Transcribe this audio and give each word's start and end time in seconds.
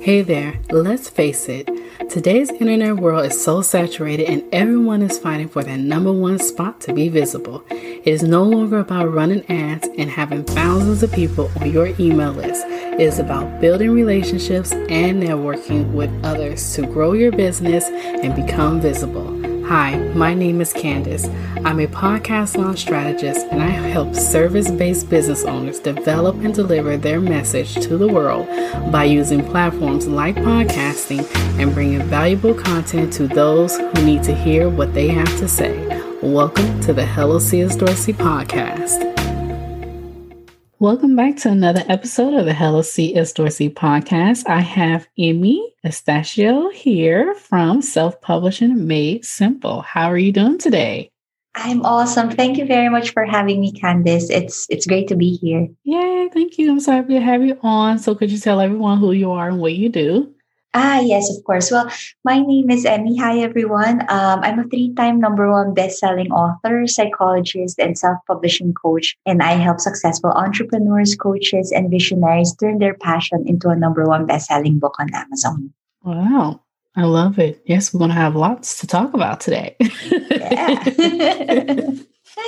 Hey 0.00 0.22
there, 0.22 0.58
let's 0.70 1.10
face 1.10 1.48
it, 1.48 1.68
today's 2.08 2.50
internet 2.50 2.96
world 2.96 3.26
is 3.26 3.42
so 3.42 3.60
saturated 3.60 4.24
and 4.24 4.42
everyone 4.52 5.02
is 5.02 5.18
fighting 5.18 5.48
for 5.48 5.62
that 5.62 5.78
number 5.78 6.12
one 6.12 6.38
spot 6.38 6.80
to 6.82 6.94
be 6.94 7.08
visible. 7.08 7.62
It 7.70 8.06
is 8.06 8.22
no 8.22 8.42
longer 8.42 8.78
about 8.78 9.12
running 9.12 9.44
ads 9.50 9.86
and 9.98 10.08
having 10.08 10.44
thousands 10.44 11.02
of 11.02 11.12
people 11.12 11.50
on 11.60 11.70
your 11.70 11.88
email 11.98 12.32
list. 12.32 12.64
It 12.66 13.00
is 13.00 13.18
about 13.18 13.60
building 13.60 13.90
relationships 13.90 14.72
and 14.72 15.22
networking 15.22 15.92
with 15.92 16.10
others 16.24 16.74
to 16.74 16.86
grow 16.86 17.12
your 17.12 17.32
business 17.32 17.84
and 17.86 18.34
become 18.34 18.80
visible. 18.80 19.39
Hi, 19.70 19.96
my 20.16 20.34
name 20.34 20.60
is 20.60 20.72
Candace. 20.72 21.28
I'm 21.64 21.78
a 21.78 21.86
podcast 21.86 22.56
launch 22.56 22.80
strategist 22.80 23.46
and 23.52 23.62
I 23.62 23.68
help 23.68 24.16
service 24.16 24.68
based 24.68 25.08
business 25.08 25.44
owners 25.44 25.78
develop 25.78 26.34
and 26.38 26.52
deliver 26.52 26.96
their 26.96 27.20
message 27.20 27.74
to 27.74 27.96
the 27.96 28.08
world 28.08 28.48
by 28.90 29.04
using 29.04 29.44
platforms 29.44 30.08
like 30.08 30.34
podcasting 30.34 31.24
and 31.60 31.72
bringing 31.72 32.02
valuable 32.02 32.52
content 32.52 33.12
to 33.12 33.28
those 33.28 33.78
who 33.78 34.04
need 34.04 34.24
to 34.24 34.34
hear 34.34 34.68
what 34.68 34.92
they 34.92 35.06
have 35.06 35.38
to 35.38 35.46
say. 35.46 35.86
Welcome 36.20 36.80
to 36.80 36.92
the 36.92 37.06
Hello 37.06 37.38
C.S. 37.38 37.76
Dorsey 37.76 38.12
podcast. 38.12 39.09
Welcome 40.80 41.14
back 41.14 41.36
to 41.40 41.50
another 41.50 41.84
episode 41.90 42.32
of 42.32 42.46
the 42.46 42.54
Hello 42.54 42.80
C.S. 42.80 43.34
Dorsey 43.34 43.68
podcast. 43.68 44.48
I 44.48 44.60
have 44.60 45.06
Emee 45.18 45.60
Estacio 45.84 46.72
here 46.72 47.34
from 47.34 47.82
Self 47.82 48.18
Publishing 48.22 48.86
Made 48.86 49.22
Simple. 49.26 49.82
How 49.82 50.10
are 50.10 50.16
you 50.16 50.32
doing 50.32 50.56
today? 50.56 51.10
I'm 51.54 51.84
awesome. 51.84 52.30
Thank 52.30 52.56
you 52.56 52.64
very 52.64 52.88
much 52.88 53.10
for 53.10 53.26
having 53.26 53.60
me, 53.60 53.74
Candice. 53.74 54.30
It's 54.30 54.66
it's 54.70 54.86
great 54.86 55.06
to 55.08 55.16
be 55.16 55.36
here. 55.36 55.68
Yay, 55.84 56.30
thank 56.32 56.56
you. 56.56 56.70
I'm 56.70 56.80
so 56.80 56.92
happy 56.92 57.12
to 57.12 57.20
have 57.20 57.44
you 57.44 57.58
on. 57.62 57.98
So 57.98 58.14
could 58.14 58.32
you 58.32 58.38
tell 58.38 58.58
everyone 58.58 59.00
who 59.00 59.12
you 59.12 59.32
are 59.32 59.48
and 59.48 59.60
what 59.60 59.74
you 59.74 59.90
do? 59.90 60.34
Ah, 60.72 61.00
yes, 61.00 61.36
of 61.36 61.42
course. 61.44 61.70
Well, 61.70 61.90
my 62.24 62.38
name 62.38 62.70
is 62.70 62.84
Emee. 62.84 63.18
Hi, 63.18 63.38
everyone. 63.40 64.02
Um, 64.08 64.40
I'm 64.42 64.60
a 64.60 64.64
three 64.64 64.94
time 64.94 65.18
number 65.18 65.50
one 65.50 65.74
best 65.74 65.98
selling 65.98 66.30
author, 66.30 66.86
psychologist, 66.86 67.78
and 67.80 67.98
self 67.98 68.18
publishing 68.26 68.72
coach. 68.74 69.16
And 69.26 69.42
I 69.42 69.54
help 69.54 69.80
successful 69.80 70.30
entrepreneurs, 70.30 71.16
coaches, 71.16 71.72
and 71.72 71.90
visionaries 71.90 72.54
turn 72.54 72.78
their 72.78 72.94
passion 72.94 73.42
into 73.48 73.68
a 73.68 73.76
number 73.76 74.04
one 74.04 74.26
best 74.26 74.46
selling 74.46 74.78
book 74.78 74.94
on 75.00 75.12
Amazon. 75.12 75.72
Wow. 76.04 76.60
I 76.96 77.02
love 77.02 77.38
it. 77.38 77.62
Yes, 77.66 77.92
we're 77.92 77.98
going 77.98 78.10
to 78.10 78.16
have 78.16 78.36
lots 78.36 78.80
to 78.80 78.86
talk 78.86 79.14
about 79.14 79.40
today. 79.40 79.76
Yeah. 80.30 80.84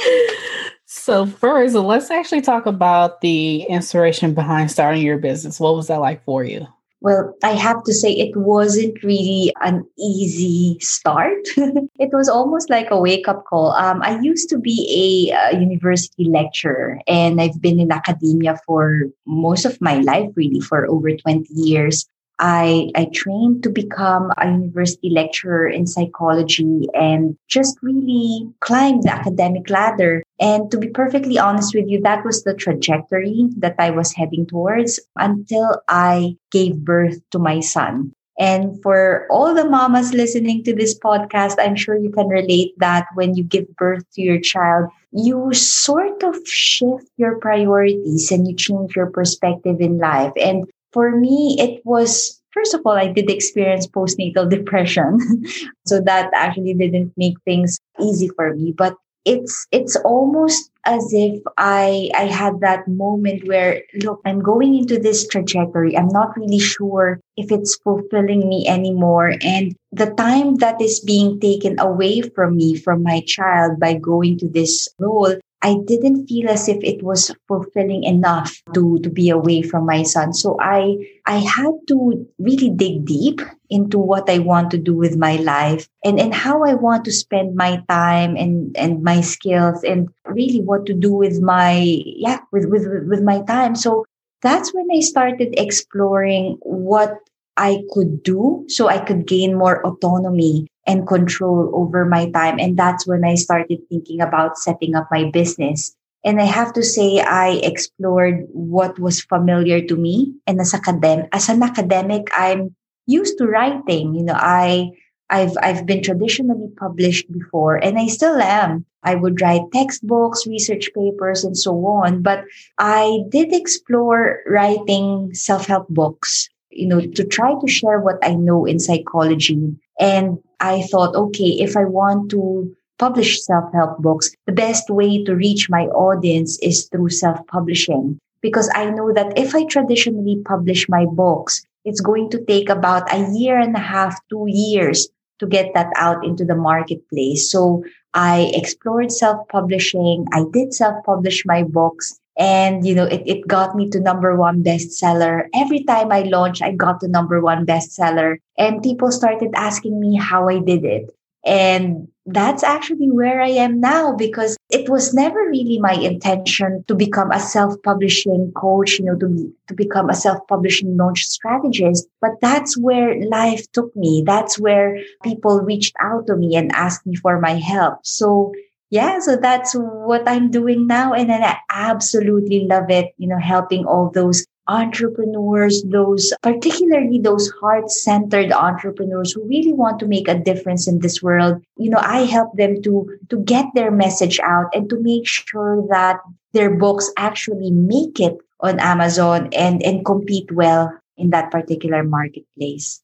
so, 0.87 1.27
first, 1.27 1.75
let's 1.75 2.11
actually 2.11 2.41
talk 2.43 2.67
about 2.67 3.21
the 3.21 3.63
inspiration 3.63 4.35
behind 4.35 4.71
starting 4.71 5.03
your 5.03 5.19
business. 5.19 5.59
What 5.59 5.75
was 5.75 5.89
that 5.89 6.01
like 6.01 6.25
for 6.25 6.45
you? 6.45 6.67
Well, 7.03 7.35
I 7.43 7.55
have 7.55 7.83
to 7.85 7.93
say 7.93 8.13
it 8.13 8.37
wasn't 8.37 9.03
really 9.03 9.53
an 9.61 9.85
easy 9.99 10.79
start. 10.79 11.43
it 11.57 12.11
was 12.13 12.29
almost 12.29 12.71
like 12.71 12.93
a 12.93 13.01
wake 13.01 13.27
up 13.27 13.45
call. 13.45 13.73
Um, 13.73 14.01
I 14.03 14.21
used 14.21 14.49
to 14.51 14.59
be 14.59 15.29
a, 15.33 15.57
a, 15.57 15.59
university 15.59 16.27
lecturer 16.27 17.01
and 17.09 17.41
I've 17.41 17.61
been 17.61 17.81
in 17.81 17.91
academia 17.91 18.57
for 18.65 19.09
most 19.27 19.65
of 19.65 19.81
my 19.81 19.97
life, 19.99 20.31
really, 20.37 20.61
for 20.61 20.87
over 20.87 21.11
20 21.11 21.49
years. 21.51 22.07
I, 22.43 22.91
I 22.97 23.09
trained 23.15 23.63
to 23.63 23.71
become 23.71 24.33
a 24.37 24.51
university 24.51 25.11
lecturer 25.11 25.69
in 25.69 25.87
psychology 25.87 26.89
and 26.93 27.37
just 27.47 27.79
really 27.83 28.51
climbed 28.59 29.05
the 29.05 29.15
academic 29.15 29.71
ladder. 29.71 30.25
And 30.41 30.69
to 30.73 30.79
be 30.79 30.89
perfectly 30.89 31.39
honest 31.39 31.73
with 31.73 31.87
you, 31.87 32.01
that 32.03 32.25
was 32.25 32.43
the 32.43 32.53
trajectory 32.53 33.49
that 33.59 33.77
I 33.79 33.91
was 33.91 34.13
heading 34.13 34.45
towards 34.45 34.99
until 35.15 35.81
I 35.89 36.37
gave 36.51 36.85
birth 36.85 37.21
to 37.31 37.39
my 37.39 37.61
son. 37.61 38.13
And 38.41 38.83
for 38.83 39.29
all 39.31 39.55
the 39.55 39.71
mamas 39.71 40.13
listening 40.13 40.65
to 40.65 40.75
this 40.75 40.99
podcast, 40.99 41.57
I'm 41.61 41.77
sure 41.77 41.97
you 41.97 42.11
can 42.11 42.27
relate 42.27 42.75
that 42.79 43.07
when 43.15 43.37
you 43.37 43.45
give 43.45 43.73
birth 43.77 44.03
to 44.15 44.21
your 44.23 44.41
child, 44.41 44.91
you 45.13 45.55
sort 45.55 46.25
of 46.25 46.37
shift 46.45 47.07
your 47.19 47.39
priorities 47.39 48.33
and 48.33 48.49
you 48.49 48.57
change 48.57 48.97
your 48.97 49.11
perspective 49.11 49.81
in 49.81 49.99
life. 49.99 50.33
And 50.41 50.67
for 50.93 51.17
me, 51.17 51.57
it 51.59 51.83
was 51.85 52.42
first 52.53 52.75
of 52.75 52.83
all, 52.85 52.93
I 52.93 53.09
did 53.09 53.31
experience 53.31 53.87
postnatal 53.87 54.49
depression. 54.49 55.19
so 55.87 56.01
that 56.01 56.31
actually 56.35 56.75
didn't 56.75 57.13
make 57.17 57.37
things 57.45 57.79
easy 58.01 58.29
for 58.37 58.55
me. 58.55 58.73
But 58.73 58.97
it's 59.25 59.67
it's 59.71 59.95
almost 59.97 60.71
as 60.85 61.13
if 61.13 61.41
I 61.57 62.11
I 62.15 62.27
had 62.27 62.61
that 62.61 62.89
moment 62.89 63.47
where 63.47 63.83
look, 64.03 64.21
I'm 64.25 64.41
going 64.41 64.75
into 64.75 64.99
this 64.99 65.27
trajectory. 65.29 65.97
I'm 65.97 66.09
not 66.09 66.37
really 66.37 66.59
sure 66.59 67.21
if 67.37 67.53
it's 67.53 67.77
fulfilling 67.77 68.49
me 68.49 68.67
anymore. 68.67 69.35
And 69.43 69.77
the 69.93 70.11
time 70.15 70.57
that 70.57 70.81
is 70.81 71.01
being 71.01 71.39
taken 71.39 71.79
away 71.79 72.23
from 72.23 72.57
me 72.57 72.77
from 72.77 73.03
my 73.03 73.23
child 73.27 73.79
by 73.79 73.95
going 73.95 74.39
to 74.39 74.49
this 74.49 74.89
role 74.99 75.37
I 75.63 75.77
didn't 75.87 76.27
feel 76.27 76.51
as 76.51 76.69
if 76.69 76.83
it 76.83 77.03
was 77.03 77.35
fulfilling 77.47 78.03
enough 78.03 78.61
to, 78.75 78.99
to 78.99 79.09
be 79.09 79.31
away 79.31 79.63
from 79.63 79.87
my 79.87 80.03
son. 80.03 80.33
So 80.33 80.57
I, 80.61 80.97
I 81.27 81.39
had 81.39 81.73
to 81.89 82.27
really 82.39 82.71
dig 82.71 83.05
deep 83.05 83.41
into 83.71 83.99
what 83.99 84.29
I 84.29 84.41
want 84.41 84.73
to 84.73 84.79
do 84.79 84.95
with 84.95 85.17
my 85.17 85.37
life 85.37 85.89
and, 86.05 86.19
and 86.19 86.35
how 86.35 86.65
I 86.65 86.75
want 86.75 87.05
to 87.05 87.13
spend 87.13 87.55
my 87.55 87.83
time 87.89 88.37
and, 88.37 88.77
and 88.77 89.05
my 89.05 89.21
skills 89.21 89.85
and 89.85 90.09
really 90.27 90.61
what 90.61 90.85
to 90.87 90.95
do 90.95 91.13
with 91.13 91.41
my, 91.41 92.03
yeah, 92.05 92.41
with, 92.51 92.67
with, 92.67 92.87
with 93.07 93.23
my 93.23 93.43
time. 93.43 93.77
So 93.77 94.05
that's 94.43 94.75
when 94.75 94.89
I 94.93 95.01
started 95.01 95.55
exploring 95.57 96.59
what 96.63 97.19
I 97.57 97.85
could 97.93 98.23
do 98.23 98.65
so 98.69 98.89
I 98.89 98.99
could 98.99 99.27
gain 99.27 99.57
more 99.57 99.87
autonomy 99.87 100.67
and 100.87 101.07
control 101.07 101.71
over 101.75 102.05
my 102.05 102.31
time. 102.31 102.59
And 102.59 102.77
that's 102.77 103.07
when 103.07 103.25
I 103.25 103.35
started 103.35 103.79
thinking 103.89 104.21
about 104.21 104.59
setting 104.59 104.95
up 104.95 105.09
my 105.11 105.31
business. 105.31 105.95
And 106.25 106.41
I 106.41 106.45
have 106.45 106.73
to 106.75 106.83
say, 106.83 107.21
I 107.21 107.61
explored 107.63 108.47
what 108.53 108.99
was 108.99 109.21
familiar 109.21 109.81
to 109.87 109.97
me. 109.97 110.35
And 110.47 110.61
as, 110.61 110.75
academic, 110.75 111.29
as 111.33 111.49
an 111.49 111.63
academic, 111.63 112.29
I'm 112.33 112.75
used 113.07 113.39
to 113.39 113.47
writing. 113.47 114.15
You 114.15 114.25
know, 114.25 114.37
I, 114.37 114.91
I've, 115.31 115.57
I've 115.63 115.87
been 115.87 116.03
traditionally 116.03 116.69
published 116.79 117.31
before 117.33 117.77
and 117.77 117.99
I 117.99 118.07
still 118.07 118.41
am. 118.41 118.85
I 119.03 119.17
would 119.17 119.41
write 119.41 119.73
textbooks, 119.73 120.47
research 120.47 120.91
papers, 120.95 121.43
and 121.43 121.59
so 121.59 121.75
on. 121.87 122.23
But 122.23 122.45
I 122.79 123.21
did 123.29 123.53
explore 123.53 124.41
writing 124.47 125.35
self-help 125.35 125.89
books, 125.89 126.49
you 126.71 126.87
know, 126.87 127.01
to 127.01 127.25
try 127.25 127.55
to 127.59 127.67
share 127.67 127.99
what 127.99 128.19
I 128.23 128.35
know 128.35 128.65
in 128.65 128.79
psychology. 128.79 129.75
And 129.99 130.39
I 130.61 130.83
thought, 130.83 131.15
okay, 131.15 131.59
if 131.61 131.77
I 131.77 131.85
want 131.85 132.31
to 132.31 132.75
publish 132.99 133.43
self-help 133.43 133.99
books, 133.99 134.31
the 134.47 134.53
best 134.53 134.89
way 134.89 135.25
to 135.25 135.35
reach 135.35 135.69
my 135.69 135.87
audience 135.87 136.59
is 136.61 136.89
through 136.89 137.11
self-publishing. 137.11 138.19
Because 138.41 138.71
I 138.75 138.91
know 138.91 139.13
that 139.13 139.39
if 139.39 139.55
I 139.55 139.65
traditionally 139.65 140.43
publish 140.45 140.89
my 140.89 141.07
books, 141.07 141.63
it's 141.85 142.01
going 142.01 142.31
to 142.31 142.45
take 142.45 142.69
about 142.69 143.13
a 143.13 143.31
year 143.33 143.59
and 143.59 143.75
a 143.77 143.81
half, 143.81 144.19
two 144.29 144.47
years 144.49 145.09
to 145.39 145.47
get 145.47 145.75
that 145.75 145.93
out 145.97 146.25
into 146.25 146.45
the 146.45 146.55
marketplace. 146.55 147.51
So 147.51 147.85
I 148.15 148.53
explored 148.55 149.11
self-publishing. 149.11 150.27
I 150.33 150.45
did 150.53 150.75
self-publish 150.75 151.45
my 151.47 151.65
books 151.65 152.19
and 152.43 152.85
you 152.85 152.93
know 152.95 153.05
it, 153.05 153.23
it 153.25 153.47
got 153.47 153.77
me 153.77 153.89
to 153.89 154.01
number 154.01 154.35
one 154.35 154.65
bestseller. 154.65 155.47
Every 155.55 155.85
time 155.85 156.11
i 156.11 156.23
launched 156.23 156.63
i 156.63 156.73
got 156.73 157.01
to 157.01 157.09
number 157.09 157.41
one 157.41 157.65
bestseller. 157.65 158.37
And 158.59 158.83
people 158.83 159.13
started 159.13 159.51
asking 159.55 160.01
me 160.01 160.17
how 160.17 160.49
i 160.49 160.59
did 160.59 160.85
it. 160.85 161.11
And 161.45 162.09
that's 162.27 162.63
actually 162.63 163.11
where 163.11 163.41
i 163.41 163.49
am 163.49 163.81
now 163.81 164.15
because 164.17 164.57
it 164.71 164.89
was 164.89 165.13
never 165.13 165.41
really 165.51 165.79
my 165.79 165.95
intention 165.95 166.85
to 166.87 166.95
become 166.95 167.33
a 167.33 167.41
self-publishing 167.41 168.53
coach 168.55 168.99
you 169.01 169.05
know 169.05 169.17
to, 169.19 169.29
to 169.67 169.75
become 169.75 170.09
a 170.09 170.15
self-publishing 170.15 170.97
launch 170.97 171.25
strategist. 171.25 172.09
But 172.21 172.33
that's 172.41 172.77
where 172.77 173.23
life 173.27 173.71
took 173.73 173.95
me. 173.95 174.23
That's 174.27 174.59
where 174.59 174.99
people 175.23 175.61
reached 175.61 175.95
out 176.01 176.27
to 176.27 176.37
me 176.37 176.57
and 176.57 176.73
asked 176.73 177.07
me 177.07 177.15
for 177.17 177.41
my 177.41 177.55
help. 177.55 177.99
So 178.03 178.53
yeah, 178.93 179.21
so 179.21 179.37
that's 179.37 179.73
what 179.73 180.29
I'm 180.29 180.51
doing 180.51 180.87
now. 180.87 181.15
And 181.15 181.33
I 181.33 181.57
absolutely 181.71 182.67
love 182.67 182.91
it, 182.91 183.15
you 183.17 183.27
know, 183.27 183.39
helping 183.39 183.87
all 183.87 184.11
those 184.11 184.45
entrepreneurs, 184.69 185.83
those 185.85 186.31
particularly 186.43 187.19
those 187.19 187.49
heart 187.59 187.91
centered 187.91 188.53
entrepreneurs 188.53 189.33
who 189.33 189.49
really 189.49 189.73
want 189.73 189.99
to 190.01 190.07
make 190.07 190.29
a 190.29 190.39
difference 190.39 190.87
in 190.87 190.99
this 190.99 191.23
world. 191.23 191.63
You 191.79 191.89
know, 191.89 192.01
I 192.03 192.27
help 192.27 192.55
them 192.59 192.83
to, 192.83 193.09
to 193.31 193.39
get 193.39 193.65
their 193.75 193.91
message 193.91 194.39
out 194.41 194.67
and 194.75 194.91
to 194.91 195.01
make 195.01 195.27
sure 195.27 195.83
that 195.89 196.19
their 196.53 196.77
books 196.77 197.11
actually 197.17 197.71
make 197.71 198.21
it 198.21 198.37
on 198.61 198.79
Amazon 198.79 199.49
and, 199.55 199.83
and 199.83 200.05
compete 200.05 200.53
well 200.53 200.93
in 201.17 201.31
that 201.31 201.51
particular 201.51 202.05
marketplace. 202.05 203.01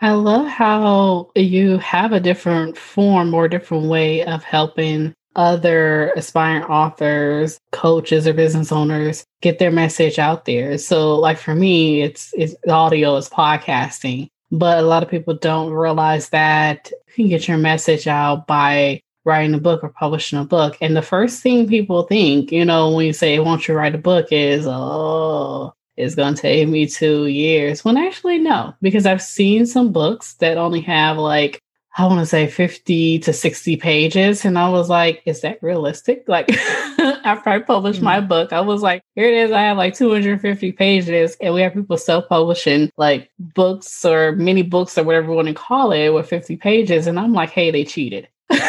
I 0.00 0.12
love 0.12 0.48
how 0.48 1.30
you 1.36 1.78
have 1.78 2.12
a 2.12 2.20
different 2.20 2.76
form 2.76 3.32
or 3.32 3.46
different 3.46 3.86
way 3.86 4.24
of 4.24 4.42
helping 4.42 5.14
other 5.36 6.12
aspiring 6.16 6.64
authors, 6.64 7.58
coaches, 7.72 8.26
or 8.26 8.32
business 8.32 8.72
owners 8.72 9.24
get 9.42 9.58
their 9.58 9.70
message 9.70 10.18
out 10.18 10.44
there. 10.44 10.78
So, 10.78 11.16
like 11.16 11.38
for 11.38 11.54
me, 11.54 12.02
it's 12.02 12.32
it's 12.34 12.54
audio, 12.68 13.16
it's 13.16 13.28
podcasting, 13.28 14.28
but 14.50 14.78
a 14.78 14.86
lot 14.86 15.02
of 15.02 15.08
people 15.08 15.34
don't 15.34 15.72
realize 15.72 16.30
that 16.30 16.92
you 17.08 17.14
can 17.14 17.28
get 17.28 17.48
your 17.48 17.58
message 17.58 18.06
out 18.06 18.46
by 18.46 19.00
writing 19.24 19.54
a 19.54 19.58
book 19.58 19.84
or 19.84 19.90
publishing 19.90 20.38
a 20.38 20.44
book. 20.44 20.76
And 20.80 20.96
the 20.96 21.02
first 21.02 21.42
thing 21.42 21.68
people 21.68 22.02
think, 22.04 22.50
you 22.52 22.64
know, 22.64 22.90
when 22.90 23.06
you 23.06 23.12
say, 23.12 23.38
"Won't 23.38 23.68
you 23.68 23.74
write 23.74 23.94
a 23.94 23.98
book?" 23.98 24.28
is, 24.30 24.66
"Oh." 24.66 25.74
It's 25.96 26.14
going 26.14 26.34
to 26.34 26.40
take 26.40 26.66
me 26.66 26.86
two 26.86 27.26
years. 27.26 27.84
When 27.84 27.98
actually, 27.98 28.38
no, 28.38 28.72
because 28.80 29.04
I've 29.04 29.20
seen 29.20 29.66
some 29.66 29.92
books 29.92 30.32
that 30.34 30.56
only 30.56 30.80
have 30.82 31.18
like 31.18 31.60
I 32.00 32.06
want 32.06 32.20
to 32.20 32.24
say 32.24 32.46
50 32.46 33.18
to 33.18 33.30
60 33.30 33.76
pages. 33.76 34.46
And 34.46 34.58
I 34.58 34.70
was 34.70 34.88
like, 34.88 35.20
is 35.26 35.42
that 35.42 35.62
realistic? 35.62 36.24
Like, 36.26 36.50
after 36.98 37.50
I 37.50 37.58
published 37.58 37.98
mm-hmm. 37.98 38.06
my 38.06 38.20
book, 38.22 38.54
I 38.54 38.62
was 38.62 38.80
like, 38.80 39.02
here 39.16 39.28
it 39.28 39.34
is. 39.34 39.52
I 39.52 39.60
have 39.60 39.76
like 39.76 39.94
250 39.94 40.72
pages. 40.72 41.36
And 41.42 41.52
we 41.52 41.60
have 41.60 41.74
people 41.74 41.98
self 41.98 42.26
publishing 42.26 42.90
like 42.96 43.30
books 43.38 44.02
or 44.02 44.32
mini 44.32 44.62
books 44.62 44.96
or 44.96 45.04
whatever 45.04 45.28
you 45.28 45.34
want 45.34 45.48
to 45.48 45.54
call 45.54 45.92
it 45.92 46.08
with 46.08 46.26
50 46.26 46.56
pages. 46.56 47.06
And 47.06 47.20
I'm 47.20 47.34
like, 47.34 47.50
hey, 47.50 47.70
they 47.70 47.84
cheated. 47.84 48.28
well, 48.48 48.64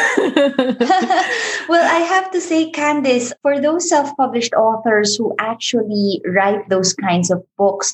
I 1.69 2.03
have 2.09 2.31
to 2.31 2.41
say, 2.41 2.69
Candice, 2.69 3.31
for 3.43 3.61
those 3.61 3.87
self 3.87 4.13
published 4.17 4.53
authors 4.55 5.15
who 5.15 5.33
actually 5.39 6.21
write 6.25 6.67
those 6.67 6.93
kinds 6.93 7.31
of 7.31 7.41
books, 7.57 7.93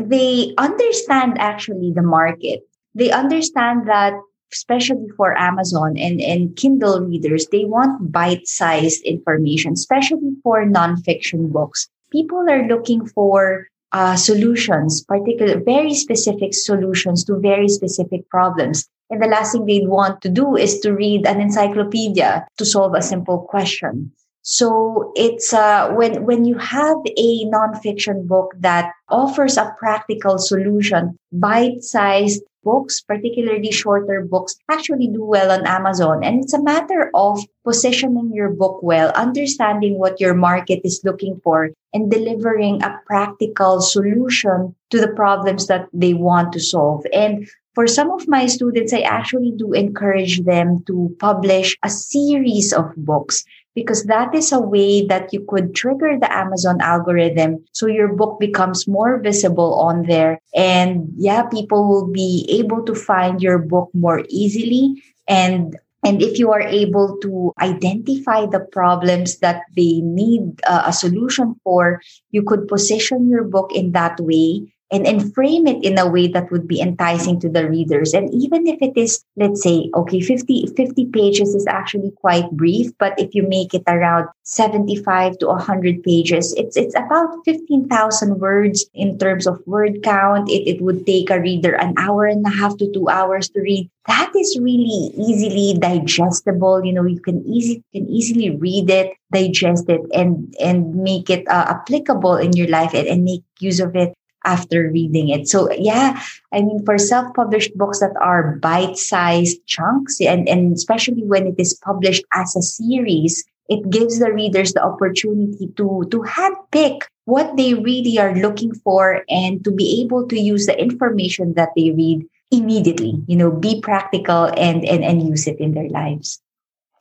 they 0.00 0.54
understand 0.58 1.38
actually 1.40 1.90
the 1.92 2.02
market. 2.02 2.60
They 2.94 3.10
understand 3.10 3.88
that 3.88 4.14
especially 4.52 5.08
for 5.16 5.36
Amazon 5.38 5.96
and, 5.98 6.20
and 6.20 6.56
Kindle 6.56 7.00
readers, 7.00 7.46
they 7.48 7.64
want 7.64 8.12
bite 8.12 8.46
sized 8.46 9.02
information, 9.02 9.72
especially 9.72 10.32
for 10.42 10.64
nonfiction 10.64 11.52
books. 11.52 11.88
People 12.10 12.48
are 12.48 12.66
looking 12.66 13.06
for 13.06 13.66
uh, 13.92 14.16
solutions, 14.16 15.04
particular, 15.04 15.60
very 15.60 15.94
specific 15.94 16.54
solutions 16.54 17.24
to 17.24 17.38
very 17.38 17.68
specific 17.68 18.28
problems. 18.28 18.88
And 19.10 19.22
the 19.22 19.28
last 19.28 19.52
thing 19.52 19.66
they'd 19.66 19.88
want 19.88 20.20
to 20.22 20.28
do 20.28 20.56
is 20.56 20.80
to 20.80 20.92
read 20.92 21.26
an 21.26 21.40
encyclopedia 21.40 22.46
to 22.58 22.64
solve 22.64 22.94
a 22.94 23.02
simple 23.02 23.38
question. 23.38 24.12
So 24.42 25.12
it's 25.16 25.52
uh, 25.52 25.90
when 25.90 26.24
when 26.24 26.44
you 26.44 26.56
have 26.58 26.98
a 27.16 27.44
nonfiction 27.46 28.28
book 28.28 28.54
that 28.60 28.92
offers 29.08 29.56
a 29.56 29.74
practical 29.76 30.38
solution, 30.38 31.18
bite-sized 31.32 32.42
books, 32.66 33.00
particularly 33.00 33.70
shorter 33.70 34.26
books, 34.26 34.58
actually 34.68 35.06
do 35.06 35.22
well 35.22 35.54
on 35.54 35.62
Amazon. 35.66 36.26
And 36.26 36.42
it's 36.42 36.52
a 36.52 36.62
matter 36.62 37.14
of 37.14 37.38
positioning 37.62 38.34
your 38.34 38.50
book 38.50 38.82
well, 38.82 39.14
understanding 39.14 39.98
what 40.02 40.18
your 40.18 40.34
market 40.34 40.82
is 40.82 41.00
looking 41.06 41.38
for, 41.46 41.70
and 41.94 42.10
delivering 42.10 42.82
a 42.82 42.98
practical 43.06 43.80
solution 43.80 44.74
to 44.90 44.98
the 44.98 45.14
problems 45.14 45.70
that 45.70 45.86
they 45.94 46.12
want 46.12 46.52
to 46.52 46.60
solve. 46.60 47.06
And 47.14 47.46
for 47.76 47.86
some 47.86 48.10
of 48.10 48.26
my 48.26 48.46
students, 48.46 48.92
I 48.92 49.06
actually 49.06 49.52
do 49.54 49.72
encourage 49.72 50.42
them 50.42 50.82
to 50.88 51.14
publish 51.20 51.76
a 51.84 51.90
series 51.90 52.72
of 52.72 52.90
books 52.96 53.44
because 53.76 54.04
that 54.04 54.34
is 54.34 54.50
a 54.50 54.58
way 54.58 55.04
that 55.06 55.32
you 55.32 55.44
could 55.46 55.76
trigger 55.76 56.16
the 56.18 56.32
Amazon 56.32 56.80
algorithm 56.80 57.62
so 57.72 57.86
your 57.86 58.08
book 58.08 58.40
becomes 58.40 58.88
more 58.88 59.20
visible 59.20 59.74
on 59.74 60.08
there. 60.08 60.40
And 60.56 61.12
yeah, 61.14 61.44
people 61.44 61.86
will 61.86 62.08
be 62.08 62.48
able 62.48 62.82
to 62.86 62.94
find 62.94 63.42
your 63.42 63.58
book 63.58 63.90
more 63.92 64.24
easily. 64.30 65.04
And 65.28 65.76
and 66.02 66.22
if 66.22 66.38
you 66.38 66.52
are 66.52 66.62
able 66.62 67.18
to 67.20 67.52
identify 67.60 68.46
the 68.46 68.60
problems 68.60 69.38
that 69.38 69.62
they 69.76 70.00
need 70.00 70.60
uh, 70.66 70.84
a 70.86 70.92
solution 70.92 71.56
for, 71.64 72.00
you 72.30 72.42
could 72.42 72.68
position 72.68 73.28
your 73.28 73.44
book 73.44 73.72
in 73.74 73.92
that 73.92 74.18
way 74.20 74.72
and, 74.92 75.06
and 75.06 75.34
frame 75.34 75.66
it 75.66 75.82
in 75.84 75.98
a 75.98 76.08
way 76.08 76.28
that 76.28 76.50
would 76.50 76.68
be 76.68 76.80
enticing 76.80 77.40
to 77.40 77.48
the 77.48 77.68
readers. 77.68 78.14
And 78.14 78.32
even 78.32 78.66
if 78.66 78.78
it 78.80 78.96
is, 78.96 79.24
let's 79.36 79.62
say, 79.62 79.90
okay, 79.94 80.20
50, 80.20 80.68
50 80.76 81.06
pages 81.06 81.54
is 81.54 81.66
actually 81.66 82.12
quite 82.20 82.50
brief, 82.52 82.92
but 82.98 83.18
if 83.18 83.34
you 83.34 83.46
make 83.48 83.74
it 83.74 83.82
around 83.88 84.28
75 84.44 85.38
to 85.38 85.46
100 85.48 86.02
pages, 86.02 86.54
it's, 86.56 86.76
it's 86.76 86.94
about 86.94 87.34
15,000 87.44 88.38
words 88.38 88.86
in 88.94 89.18
terms 89.18 89.46
of 89.46 89.60
word 89.66 90.02
count. 90.02 90.48
It, 90.48 90.68
it 90.68 90.80
would 90.80 91.04
take 91.04 91.30
a 91.30 91.40
reader 91.40 91.74
an 91.74 91.94
hour 91.98 92.26
and 92.26 92.46
a 92.46 92.50
half 92.50 92.76
to 92.78 92.90
two 92.92 93.08
hours 93.08 93.48
to 93.50 93.60
read. 93.60 93.90
That 94.06 94.30
is 94.36 94.56
really 94.60 95.10
easily 95.18 95.76
digestible. 95.80 96.84
You 96.84 96.92
know, 96.92 97.04
you 97.04 97.20
can 97.20 97.44
easy 97.44 97.82
can 97.92 98.06
easily 98.08 98.50
read 98.50 98.88
it, 98.88 99.14
digest 99.32 99.88
it, 99.88 100.00
and 100.14 100.54
and 100.60 100.94
make 100.94 101.28
it 101.28 101.46
uh, 101.48 101.74
applicable 101.74 102.36
in 102.36 102.52
your 102.52 102.68
life 102.68 102.94
and, 102.94 103.08
and 103.08 103.24
make 103.24 103.42
use 103.58 103.80
of 103.80 103.96
it 103.96 104.14
after 104.46 104.88
reading 104.90 105.28
it. 105.28 105.48
So 105.48 105.70
yeah, 105.72 106.22
I 106.52 106.62
mean, 106.62 106.84
for 106.84 106.96
self-published 106.96 107.76
books 107.76 108.00
that 108.00 108.16
are 108.20 108.56
bite-sized 108.56 109.66
chunks 109.66 110.20
and, 110.20 110.48
and 110.48 110.72
especially 110.72 111.24
when 111.24 111.46
it 111.46 111.56
is 111.58 111.74
published 111.74 112.24
as 112.32 112.56
a 112.56 112.62
series, 112.62 113.44
it 113.68 113.90
gives 113.90 114.18
the 114.18 114.32
readers 114.32 114.72
the 114.72 114.82
opportunity 114.82 115.66
to, 115.76 116.06
to 116.10 116.22
handpick 116.22 117.02
what 117.24 117.56
they 117.56 117.74
really 117.74 118.18
are 118.18 118.34
looking 118.36 118.72
for 118.72 119.24
and 119.28 119.64
to 119.64 119.72
be 119.72 120.00
able 120.02 120.26
to 120.28 120.38
use 120.38 120.66
the 120.66 120.80
information 120.80 121.54
that 121.54 121.70
they 121.76 121.90
read 121.90 122.24
immediately, 122.52 123.20
you 123.26 123.36
know, 123.36 123.50
be 123.50 123.80
practical 123.80 124.44
and, 124.56 124.84
and, 124.84 125.04
and 125.04 125.28
use 125.28 125.46
it 125.48 125.58
in 125.58 125.74
their 125.74 125.88
lives. 125.88 126.40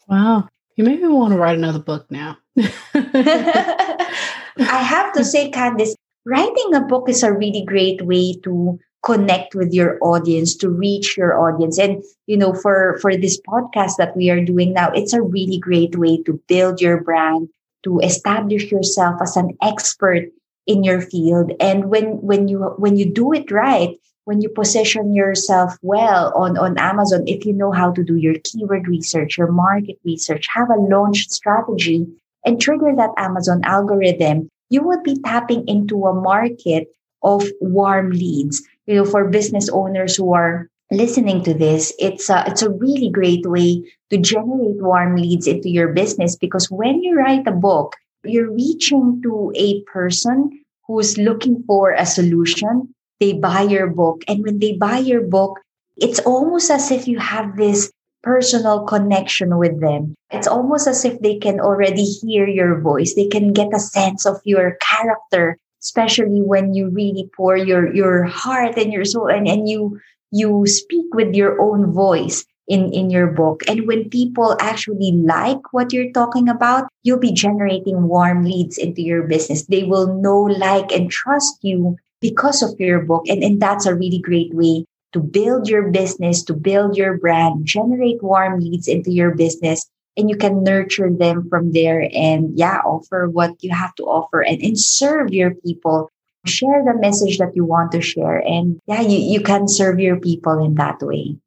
Wow. 0.07 0.49
You 0.75 0.83
made 0.83 1.01
me 1.01 1.07
want 1.07 1.31
to 1.33 1.39
write 1.39 1.57
another 1.57 1.79
book 1.79 2.09
now. 2.09 2.37
I 2.57 4.07
have 4.57 5.13
to 5.13 5.23
say, 5.23 5.51
Candice, 5.51 5.95
writing 6.25 6.73
a 6.73 6.81
book 6.81 7.07
is 7.07 7.23
a 7.23 7.33
really 7.33 7.63
great 7.63 8.01
way 8.01 8.33
to 8.43 8.79
connect 9.03 9.53
with 9.53 9.71
your 9.71 9.99
audience 10.01 10.55
to 10.55 10.69
reach 10.69 11.15
your 11.15 11.37
audience. 11.39 11.77
And 11.77 12.03
you 12.25 12.37
know 12.37 12.53
for 12.53 12.97
for 13.01 13.15
this 13.15 13.39
podcast 13.41 13.97
that 13.97 14.17
we 14.17 14.29
are 14.29 14.43
doing 14.43 14.73
now 14.73 14.91
it's 14.93 15.13
a 15.13 15.21
really 15.21 15.59
great 15.59 15.95
way 15.95 16.21
to 16.23 16.41
build 16.47 16.81
your 16.81 17.01
brand 17.01 17.49
to 17.83 17.99
establish 17.99 18.71
yourself 18.71 19.21
as 19.21 19.37
an 19.37 19.55
expert 19.61 20.25
in 20.65 20.83
your 20.83 21.01
field. 21.01 21.53
And 21.59 21.85
when 21.85 22.19
when 22.21 22.47
you 22.47 22.73
when 22.77 22.97
you 22.97 23.05
do 23.05 23.31
it 23.31 23.51
right 23.51 23.95
when 24.25 24.41
you 24.41 24.49
position 24.49 25.13
yourself 25.13 25.77
well 25.83 26.33
on 26.35 26.57
on 26.57 26.79
Amazon 26.79 27.23
if 27.27 27.45
you 27.45 27.53
know 27.53 27.71
how 27.71 27.91
to 27.91 28.03
do 28.03 28.15
your 28.15 28.35
keyword 28.43 28.87
research 28.87 29.37
your 29.37 29.51
market 29.51 29.97
research 30.03 30.47
have 30.51 30.69
a 30.71 30.81
launch 30.81 31.29
strategy 31.29 32.07
and 32.43 32.59
trigger 32.59 32.93
that 32.97 33.13
Amazon 33.17 33.61
algorithm 33.65 34.49
you 34.69 34.83
would 34.83 35.03
be 35.03 35.19
tapping 35.21 35.67
into 35.67 36.05
a 36.05 36.13
market 36.13 36.87
of 37.23 37.43
warm 37.61 38.11
leads. 38.11 38.61
You 38.85 38.95
know, 38.95 39.05
for 39.05 39.29
business 39.29 39.69
owners 39.69 40.15
who 40.15 40.33
are 40.33 40.69
listening 40.91 41.43
to 41.43 41.53
this, 41.53 41.93
it's 41.99 42.29
a, 42.29 42.43
it's 42.47 42.61
a 42.61 42.69
really 42.69 43.09
great 43.09 43.45
way 43.45 43.83
to 44.11 44.17
generate 44.17 44.81
warm 44.81 45.15
leads 45.15 45.47
into 45.47 45.69
your 45.69 45.89
business 45.93 46.35
because 46.35 46.69
when 46.69 47.01
you 47.01 47.17
write 47.17 47.47
a 47.47 47.51
book, 47.51 47.95
you're 48.23 48.51
reaching 48.51 49.21
to 49.23 49.51
a 49.55 49.81
person 49.83 50.49
who's 50.87 51.17
looking 51.17 51.63
for 51.65 51.91
a 51.91 52.05
solution. 52.05 52.93
They 53.19 53.33
buy 53.33 53.63
your 53.63 53.87
book. 53.87 54.23
And 54.27 54.43
when 54.43 54.59
they 54.59 54.73
buy 54.73 54.99
your 54.99 55.21
book, 55.21 55.59
it's 55.97 56.19
almost 56.19 56.69
as 56.69 56.91
if 56.91 57.07
you 57.07 57.19
have 57.19 57.55
this 57.55 57.91
personal 58.25 58.83
connection 58.83 59.55
with 59.57 59.79
them. 59.79 60.15
It's 60.31 60.49
almost 60.49 60.87
as 60.87 61.05
if 61.05 61.21
they 61.21 61.37
can 61.37 61.61
already 61.61 62.03
hear 62.03 62.47
your 62.47 62.81
voice. 62.81 63.13
They 63.13 63.27
can 63.27 63.53
get 63.53 63.69
a 63.73 63.79
sense 63.79 64.25
of 64.25 64.41
your 64.43 64.77
character, 64.81 65.57
especially 65.81 66.41
when 66.41 66.73
you 66.73 66.89
really 66.89 67.29
pour 67.37 67.55
your, 67.55 67.93
your 67.93 68.23
heart 68.23 68.75
and 68.77 68.91
your 68.91 69.05
soul 69.05 69.29
and, 69.29 69.47
and 69.47 69.69
you, 69.69 70.01
you 70.31 70.65
speak 70.65 71.13
with 71.13 71.35
your 71.35 71.61
own 71.61 71.93
voice 71.93 72.43
in, 72.67 72.91
in 72.91 73.11
your 73.11 73.27
book. 73.27 73.61
And 73.67 73.85
when 73.85 74.09
people 74.09 74.57
actually 74.59 75.11
like 75.13 75.61
what 75.71 75.93
you're 75.93 76.11
talking 76.11 76.49
about, 76.49 76.89
you'll 77.03 77.21
be 77.21 77.31
generating 77.31 78.09
warm 78.09 78.43
leads 78.43 78.79
into 78.79 79.03
your 79.03 79.21
business. 79.21 79.67
They 79.67 79.83
will 79.83 80.19
know, 80.19 80.41
like, 80.41 80.91
and 80.91 81.11
trust 81.11 81.59
you 81.61 81.95
because 82.21 82.63
of 82.63 82.73
your 82.79 83.05
book. 83.05 83.29
And, 83.29 83.43
and 83.43 83.61
that's 83.61 83.85
a 83.85 83.93
really 83.93 84.19
great 84.19 84.51
way 84.51 84.85
to 85.15 85.21
build 85.21 85.69
your 85.69 85.89
business, 85.91 86.43
to 86.43 86.53
build 86.53 86.97
your 86.97 87.17
brand, 87.17 87.65
generate 87.65 88.21
warm 88.21 88.59
leads 88.59 88.89
into 88.89 89.11
your 89.11 89.33
business, 89.33 89.89
and 90.17 90.29
you 90.29 90.35
can 90.35 90.61
nurture 90.61 91.09
them 91.09 91.47
from 91.49 91.71
there 91.71 92.09
and 92.13 92.51
yeah, 92.59 92.79
offer 92.85 93.29
what 93.29 93.51
you 93.63 93.73
have 93.73 93.95
to 93.95 94.03
offer 94.03 94.41
and, 94.41 94.61
and 94.61 94.77
serve 94.77 95.33
your 95.33 95.55
people. 95.55 96.11
Share 96.45 96.83
the 96.83 96.99
message 96.99 97.37
that 97.37 97.55
you 97.55 97.63
want 97.63 97.93
to 97.93 98.01
share. 98.01 98.37
And 98.39 98.79
yeah, 98.87 99.01
you, 99.01 99.17
you 99.17 99.39
can 99.39 99.69
serve 99.69 99.99
your 99.99 100.19
people 100.19 100.63
in 100.63 100.75
that 100.75 101.01
way. 101.01 101.37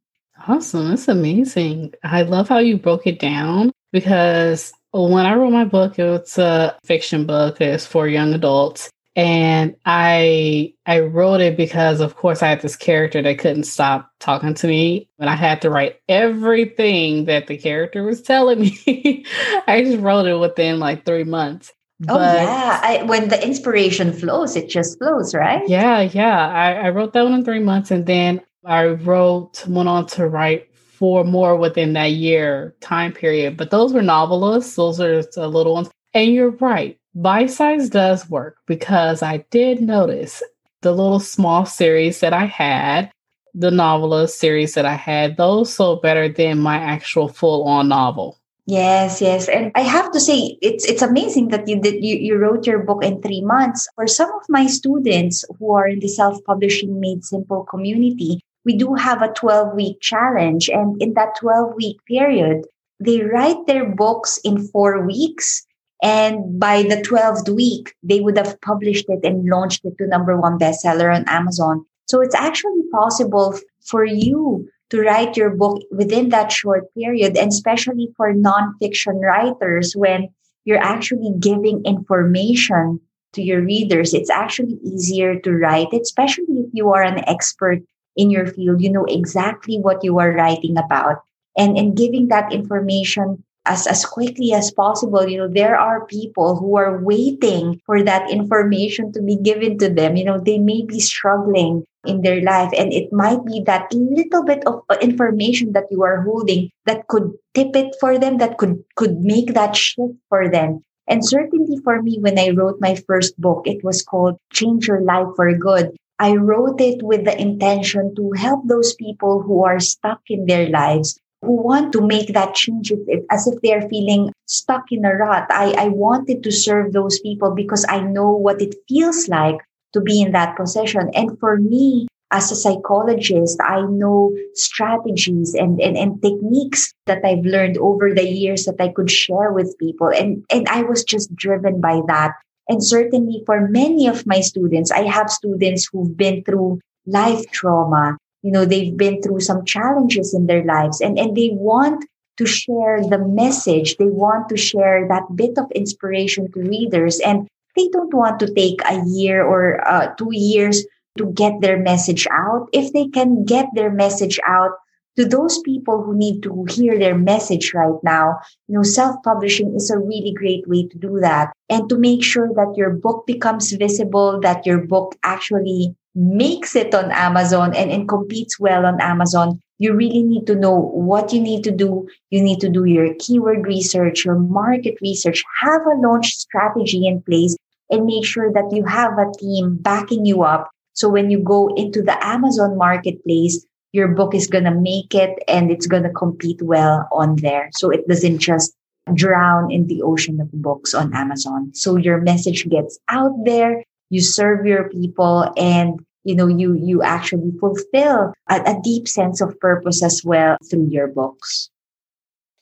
Awesome. 0.48 0.88
That's 0.88 1.08
amazing. 1.08 1.92
I 2.02 2.22
love 2.22 2.48
how 2.48 2.58
you 2.58 2.78
broke 2.78 3.06
it 3.06 3.20
down 3.20 3.70
because 3.92 4.72
when 4.92 5.26
I 5.26 5.34
wrote 5.34 5.52
my 5.52 5.66
book, 5.66 5.98
it's 5.98 6.38
a 6.38 6.76
fiction 6.84 7.26
book. 7.26 7.60
It's 7.60 7.86
for 7.86 8.08
young 8.08 8.32
adults. 8.32 8.90
And 9.18 9.74
I 9.84 10.74
I 10.86 11.00
wrote 11.00 11.40
it 11.40 11.56
because 11.56 12.00
of 12.00 12.14
course 12.14 12.40
I 12.40 12.48
had 12.48 12.60
this 12.60 12.76
character 12.76 13.20
that 13.20 13.38
couldn't 13.40 13.64
stop 13.64 14.12
talking 14.20 14.54
to 14.54 14.68
me 14.68 15.10
and 15.18 15.28
I 15.28 15.34
had 15.34 15.60
to 15.62 15.70
write 15.70 16.00
everything 16.08 17.24
that 17.24 17.48
the 17.48 17.58
character 17.58 18.04
was 18.04 18.22
telling 18.22 18.60
me. 18.60 19.26
I 19.66 19.82
just 19.84 19.98
wrote 19.98 20.26
it 20.26 20.38
within 20.38 20.78
like 20.78 21.04
3 21.04 21.24
months. 21.24 21.72
Oh, 22.04 22.14
but, 22.14 22.38
oh 22.38 22.42
yeah, 22.42 22.80
I, 22.80 23.02
when 23.02 23.28
the 23.28 23.44
inspiration 23.44 24.12
flows, 24.12 24.54
it 24.54 24.68
just 24.68 24.98
flows, 24.98 25.34
right? 25.34 25.68
Yeah, 25.68 26.02
yeah. 26.02 26.48
I, 26.48 26.72
I 26.74 26.90
wrote 26.90 27.12
that 27.14 27.24
one 27.24 27.34
in 27.34 27.44
three 27.44 27.58
months, 27.58 27.90
and 27.90 28.06
then 28.06 28.40
I 28.64 28.86
wrote 28.86 29.66
went 29.66 29.88
on 29.88 30.06
to 30.08 30.28
write 30.28 30.72
four 30.76 31.24
more 31.24 31.56
within 31.56 31.94
that 31.94 32.12
year 32.12 32.76
time 32.80 33.12
period. 33.12 33.56
But 33.56 33.70
those 33.70 33.92
were 33.92 34.02
novelists; 34.02 34.76
those 34.76 35.00
are 35.00 35.22
the 35.22 35.48
little 35.48 35.74
ones. 35.74 35.90
And 36.14 36.32
you're 36.32 36.50
right, 36.50 36.97
bite 37.22 37.50
size 37.50 37.90
does 37.90 38.30
work 38.30 38.58
because 38.66 39.22
I 39.22 39.38
did 39.50 39.80
notice 39.80 40.42
the 40.82 40.92
little 40.92 41.20
small 41.20 41.66
series 41.66 42.20
that 42.20 42.32
I 42.32 42.46
had, 42.46 43.10
the 43.54 43.70
novella 43.70 44.28
series 44.28 44.74
that 44.74 44.86
I 44.86 44.94
had, 44.94 45.36
those 45.36 45.74
sold 45.74 46.00
better 46.00 46.28
than 46.28 46.60
my 46.60 46.76
actual 46.76 47.28
full 47.28 47.64
on 47.64 47.88
novel. 47.88 48.38
Yes, 48.66 49.20
yes. 49.20 49.48
And 49.48 49.72
I 49.74 49.80
have 49.80 50.12
to 50.12 50.20
say 50.20 50.58
it's 50.60 50.84
it's 50.84 51.00
amazing 51.00 51.48
that 51.48 51.66
you 51.66 51.80
did 51.80 52.04
you, 52.04 52.16
you 52.16 52.36
wrote 52.36 52.66
your 52.66 52.80
book 52.80 53.02
in 53.02 53.20
three 53.22 53.40
months. 53.40 53.88
For 53.94 54.06
some 54.06 54.30
of 54.30 54.42
my 54.48 54.66
students 54.66 55.44
who 55.58 55.72
are 55.72 55.88
in 55.88 56.00
the 56.00 56.08
self-publishing 56.08 57.00
made 57.00 57.24
simple 57.24 57.64
community, 57.64 58.40
we 58.66 58.76
do 58.76 58.92
have 58.94 59.22
a 59.22 59.28
12-week 59.28 60.02
challenge. 60.02 60.68
And 60.68 61.00
in 61.00 61.14
that 61.14 61.34
12-week 61.40 62.04
period, 62.04 62.66
they 63.00 63.22
write 63.22 63.66
their 63.66 63.88
books 63.88 64.38
in 64.44 64.68
four 64.68 65.00
weeks. 65.00 65.64
And 66.02 66.60
by 66.60 66.82
the 66.82 67.02
12th 67.02 67.48
week, 67.54 67.94
they 68.02 68.20
would 68.20 68.38
have 68.38 68.60
published 68.60 69.06
it 69.08 69.20
and 69.24 69.48
launched 69.48 69.84
it 69.84 69.94
to 69.98 70.06
number 70.06 70.38
one 70.38 70.58
bestseller 70.58 71.14
on 71.14 71.24
Amazon. 71.28 71.84
So 72.06 72.20
it's 72.20 72.34
actually 72.34 72.82
possible 72.92 73.58
for 73.84 74.04
you 74.04 74.68
to 74.90 75.00
write 75.00 75.36
your 75.36 75.50
book 75.50 75.82
within 75.90 76.30
that 76.30 76.50
short 76.50 76.92
period, 76.94 77.36
and 77.36 77.52
especially 77.52 78.08
for 78.16 78.32
nonfiction 78.32 79.20
writers, 79.20 79.94
when 79.94 80.28
you're 80.64 80.82
actually 80.82 81.32
giving 81.38 81.84
information 81.84 83.00
to 83.34 83.42
your 83.42 83.62
readers, 83.62 84.14
it's 84.14 84.30
actually 84.30 84.78
easier 84.82 85.38
to 85.40 85.52
write, 85.52 85.92
especially 85.92 86.64
if 86.64 86.70
you 86.72 86.90
are 86.90 87.02
an 87.02 87.28
expert 87.28 87.80
in 88.16 88.30
your 88.30 88.46
field. 88.46 88.80
You 88.80 88.90
know 88.90 89.04
exactly 89.04 89.78
what 89.78 90.02
you 90.02 90.18
are 90.18 90.32
writing 90.32 90.78
about. 90.78 91.22
And 91.56 91.76
in 91.76 91.94
giving 91.94 92.28
that 92.28 92.52
information 92.52 93.44
as, 93.68 93.86
as 93.86 94.04
quickly 94.04 94.52
as 94.52 94.72
possible. 94.72 95.28
You 95.28 95.38
know, 95.38 95.48
there 95.48 95.78
are 95.78 96.06
people 96.06 96.56
who 96.56 96.76
are 96.76 97.04
waiting 97.04 97.80
for 97.84 98.02
that 98.02 98.30
information 98.30 99.12
to 99.12 99.22
be 99.22 99.36
given 99.36 99.78
to 99.78 99.88
them. 99.88 100.16
You 100.16 100.24
know, 100.24 100.40
they 100.40 100.58
may 100.58 100.82
be 100.82 100.98
struggling 100.98 101.84
in 102.06 102.22
their 102.22 102.40
life 102.40 102.72
and 102.76 102.92
it 102.92 103.12
might 103.12 103.44
be 103.44 103.62
that 103.66 103.92
little 103.92 104.44
bit 104.44 104.66
of 104.66 104.80
uh, 104.88 104.96
information 105.02 105.72
that 105.72 105.84
you 105.90 106.02
are 106.02 106.22
holding 106.22 106.70
that 106.86 107.06
could 107.08 107.32
tip 107.54 107.76
it 107.76 107.94
for 108.00 108.18
them, 108.18 108.38
that 108.38 108.56
could, 108.56 108.82
could 108.96 109.20
make 109.20 109.52
that 109.52 109.76
shift 109.76 110.14
for 110.28 110.48
them. 110.48 110.80
And 111.06 111.24
certainly 111.24 111.76
for 111.84 112.02
me, 112.02 112.18
when 112.20 112.38
I 112.38 112.50
wrote 112.50 112.80
my 112.80 112.94
first 113.06 113.38
book, 113.40 113.66
it 113.66 113.84
was 113.84 114.02
called 114.02 114.36
Change 114.52 114.88
Your 114.88 115.02
Life 115.02 115.28
for 115.36 115.52
Good. 115.54 115.96
I 116.18 116.34
wrote 116.34 116.80
it 116.80 117.02
with 117.02 117.24
the 117.24 117.40
intention 117.40 118.14
to 118.16 118.32
help 118.32 118.66
those 118.66 118.94
people 118.94 119.42
who 119.42 119.64
are 119.64 119.80
stuck 119.80 120.20
in 120.28 120.46
their 120.46 120.68
lives 120.68 121.18
who 121.42 121.52
want 121.52 121.92
to 121.92 122.00
make 122.00 122.34
that 122.34 122.54
change 122.54 122.92
as 123.30 123.46
if 123.46 123.60
they're 123.62 123.88
feeling 123.88 124.32
stuck 124.46 124.90
in 124.90 125.04
a 125.04 125.14
rut. 125.14 125.46
I, 125.50 125.72
I 125.78 125.88
wanted 125.88 126.42
to 126.42 126.50
serve 126.50 126.92
those 126.92 127.20
people 127.20 127.54
because 127.54 127.84
I 127.88 128.00
know 128.00 128.30
what 128.30 128.60
it 128.60 128.74
feels 128.88 129.28
like 129.28 129.58
to 129.92 130.00
be 130.00 130.20
in 130.20 130.32
that 130.32 130.56
position. 130.56 131.10
And 131.14 131.38
for 131.38 131.56
me, 131.56 132.08
as 132.30 132.52
a 132.52 132.56
psychologist, 132.56 133.58
I 133.62 133.80
know 133.82 134.34
strategies 134.54 135.54
and, 135.54 135.80
and, 135.80 135.96
and 135.96 136.20
techniques 136.22 136.92
that 137.06 137.24
I've 137.24 137.44
learned 137.44 137.78
over 137.78 138.12
the 138.12 138.28
years 138.28 138.66
that 138.66 138.80
I 138.80 138.88
could 138.88 139.10
share 139.10 139.52
with 139.52 139.78
people. 139.78 140.08
And, 140.08 140.44
and 140.50 140.68
I 140.68 140.82
was 140.82 141.04
just 141.04 141.34
driven 141.34 141.80
by 141.80 142.00
that. 142.08 142.32
And 142.68 142.84
certainly 142.84 143.42
for 143.46 143.66
many 143.68 144.06
of 144.08 144.26
my 144.26 144.40
students, 144.40 144.90
I 144.90 145.04
have 145.04 145.30
students 145.30 145.88
who've 145.90 146.14
been 146.14 146.44
through 146.44 146.80
life 147.06 147.50
trauma 147.50 148.18
you 148.42 148.50
know 148.50 148.64
they've 148.64 148.96
been 148.96 149.20
through 149.22 149.40
some 149.40 149.64
challenges 149.64 150.34
in 150.34 150.46
their 150.46 150.64
lives 150.64 151.00
and 151.00 151.18
and 151.18 151.36
they 151.36 151.50
want 151.52 152.04
to 152.38 152.46
share 152.46 153.02
the 153.02 153.18
message. 153.18 153.96
They 153.96 154.06
want 154.06 154.48
to 154.48 154.56
share 154.56 155.06
that 155.08 155.24
bit 155.34 155.58
of 155.58 155.70
inspiration 155.72 156.50
to 156.52 156.60
readers 156.60 157.20
and 157.20 157.48
they 157.76 157.88
don't 157.88 158.14
want 158.14 158.40
to 158.40 158.54
take 158.54 158.80
a 158.88 159.02
year 159.06 159.44
or 159.44 159.86
uh, 159.86 160.14
two 160.14 160.30
years 160.32 160.86
to 161.18 161.32
get 161.32 161.60
their 161.60 161.78
message 161.78 162.26
out. 162.30 162.68
If 162.72 162.92
they 162.92 163.08
can 163.08 163.44
get 163.44 163.66
their 163.74 163.90
message 163.90 164.38
out 164.46 164.72
to 165.18 165.24
those 165.26 165.58
people 165.62 166.00
who 166.00 166.16
need 166.16 166.44
to 166.44 166.64
hear 166.70 166.96
their 166.96 167.18
message 167.18 167.74
right 167.74 167.98
now 168.04 168.38
you 168.68 168.76
know 168.76 168.84
self-publishing 168.84 169.74
is 169.74 169.90
a 169.90 169.98
really 169.98 170.32
great 170.32 170.62
way 170.68 170.86
to 170.86 170.96
do 170.96 171.18
that 171.18 171.50
and 171.68 171.88
to 171.88 171.98
make 171.98 172.22
sure 172.22 172.48
that 172.54 172.72
your 172.76 172.90
book 172.90 173.26
becomes 173.26 173.72
visible 173.72 174.38
that 174.40 174.64
your 174.64 174.78
book 174.78 175.16
actually 175.24 175.92
makes 176.14 176.74
it 176.74 176.94
on 176.94 177.10
Amazon 177.12 177.74
and, 177.74 177.90
and 177.90 178.08
competes 178.08 178.58
well 178.58 178.86
on 178.86 179.00
Amazon, 179.00 179.60
you 179.78 179.94
really 179.94 180.22
need 180.22 180.46
to 180.46 180.54
know 180.54 180.74
what 180.74 181.32
you 181.32 181.40
need 181.40 181.62
to 181.64 181.70
do. 181.70 182.08
You 182.30 182.42
need 182.42 182.60
to 182.60 182.68
do 182.68 182.84
your 182.84 183.14
keyword 183.18 183.66
research, 183.66 184.24
your 184.24 184.38
market 184.38 184.94
research, 185.00 185.44
have 185.60 185.82
a 185.82 186.00
launch 186.00 186.34
strategy 186.34 187.06
in 187.06 187.22
place, 187.22 187.56
and 187.90 188.04
make 188.04 188.26
sure 188.26 188.52
that 188.52 188.70
you 188.72 188.84
have 188.84 189.12
a 189.18 189.30
team 189.38 189.76
backing 189.76 190.26
you 190.26 190.42
up. 190.42 190.70
So 190.94 191.08
when 191.08 191.30
you 191.30 191.38
go 191.38 191.68
into 191.76 192.02
the 192.02 192.18
Amazon 192.26 192.76
marketplace, 192.76 193.64
your 193.92 194.08
book 194.08 194.34
is 194.34 194.46
going 194.46 194.64
to 194.64 194.74
make 194.74 195.14
it 195.14 195.38
and 195.46 195.70
it's 195.70 195.86
going 195.86 196.02
to 196.02 196.10
compete 196.10 196.60
well 196.60 197.08
on 197.12 197.36
there. 197.36 197.70
So 197.74 197.88
it 197.90 198.06
doesn't 198.08 198.38
just 198.38 198.74
drown 199.14 199.70
in 199.70 199.86
the 199.86 200.02
ocean 200.02 200.40
of 200.40 200.50
books 200.52 200.92
on 200.92 201.14
Amazon. 201.14 201.70
So 201.74 201.96
your 201.96 202.20
message 202.20 202.68
gets 202.68 202.98
out 203.08 203.32
there, 203.44 203.82
you 204.10 204.20
serve 204.20 204.66
your 204.66 204.88
people 204.88 205.52
and 205.56 206.00
you 206.24 206.34
know 206.34 206.46
you 206.46 206.74
you 206.74 207.02
actually 207.02 207.50
fulfill 207.60 208.32
a, 208.48 208.54
a 208.54 208.80
deep 208.82 209.08
sense 209.08 209.40
of 209.40 209.58
purpose 209.60 210.02
as 210.02 210.22
well 210.24 210.56
through 210.70 210.88
your 210.90 211.08
books. 211.08 211.70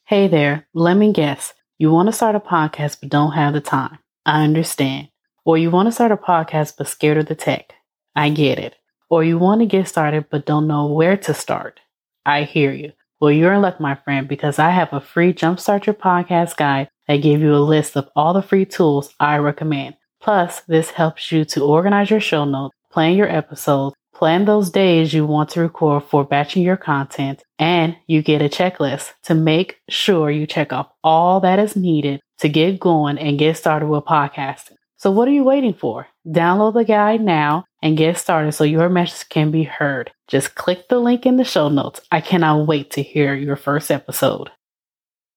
Hey 0.04 0.28
there. 0.28 0.66
Let 0.74 0.96
me 0.96 1.12
guess. 1.12 1.52
You 1.78 1.90
want 1.90 2.08
to 2.08 2.12
start 2.12 2.36
a 2.36 2.40
podcast 2.40 2.98
but 3.00 3.10
don't 3.10 3.32
have 3.32 3.52
the 3.52 3.60
time. 3.60 3.98
I 4.24 4.44
understand. 4.44 5.08
Or 5.44 5.58
you 5.58 5.70
want 5.70 5.86
to 5.88 5.92
start 5.92 6.12
a 6.12 6.16
podcast 6.16 6.74
but 6.78 6.88
scared 6.88 7.18
of 7.18 7.26
the 7.26 7.34
tech. 7.34 7.72
I 8.14 8.30
get 8.30 8.58
it. 8.58 8.76
Or 9.10 9.22
you 9.22 9.38
want 9.38 9.60
to 9.60 9.66
get 9.66 9.88
started 9.88 10.26
but 10.30 10.46
don't 10.46 10.66
know 10.66 10.86
where 10.86 11.16
to 11.16 11.34
start. 11.34 11.80
I 12.24 12.42
hear 12.42 12.72
you. 12.72 12.92
Well 13.20 13.30
you're 13.30 13.52
in 13.54 13.62
luck 13.62 13.80
my 13.80 13.94
friend 13.94 14.28
because 14.28 14.58
i 14.58 14.70
have 14.70 14.92
a 14.92 15.00
free 15.00 15.32
jumpstart 15.32 15.86
your 15.86 15.94
podcast 15.94 16.56
guide 16.56 16.88
that 17.08 17.16
gives 17.22 17.42
you 17.42 17.54
a 17.54 17.68
list 17.72 17.96
of 17.96 18.10
all 18.14 18.34
the 18.34 18.42
free 18.42 18.66
tools 18.66 19.14
i 19.18 19.38
recommend 19.38 19.96
Plus, 20.20 20.60
this 20.62 20.90
helps 20.90 21.30
you 21.30 21.44
to 21.44 21.64
organize 21.64 22.10
your 22.10 22.20
show 22.20 22.44
notes 22.44 22.76
plan 22.96 23.14
your 23.14 23.28
episodes, 23.28 23.94
plan 24.14 24.46
those 24.46 24.70
days 24.70 25.12
you 25.12 25.26
want 25.26 25.50
to 25.50 25.60
record 25.60 26.02
for 26.04 26.24
batching 26.24 26.62
your 26.62 26.78
content, 26.78 27.42
and 27.58 27.94
you 28.06 28.22
get 28.22 28.40
a 28.40 28.48
checklist 28.48 29.12
to 29.22 29.34
make 29.34 29.78
sure 29.90 30.30
you 30.30 30.46
check 30.46 30.72
off 30.72 30.90
all 31.04 31.38
that 31.38 31.58
is 31.58 31.76
needed 31.76 32.22
to 32.38 32.48
get 32.48 32.80
going 32.80 33.18
and 33.18 33.38
get 33.38 33.54
started 33.54 33.86
with 33.86 34.04
podcasting. 34.04 34.76
So, 34.96 35.10
what 35.10 35.28
are 35.28 35.32
you 35.32 35.44
waiting 35.44 35.74
for? 35.74 36.06
Download 36.26 36.72
the 36.72 36.86
guide 36.86 37.20
now 37.20 37.66
and 37.82 37.98
get 37.98 38.16
started 38.16 38.52
so 38.52 38.64
your 38.64 38.88
message 38.88 39.28
can 39.28 39.50
be 39.50 39.64
heard. 39.64 40.10
Just 40.26 40.54
click 40.54 40.88
the 40.88 40.98
link 40.98 41.26
in 41.26 41.36
the 41.36 41.44
show 41.44 41.68
notes. 41.68 42.00
I 42.10 42.22
cannot 42.22 42.66
wait 42.66 42.92
to 42.92 43.02
hear 43.02 43.34
your 43.34 43.56
first 43.56 43.90
episode. 43.90 44.48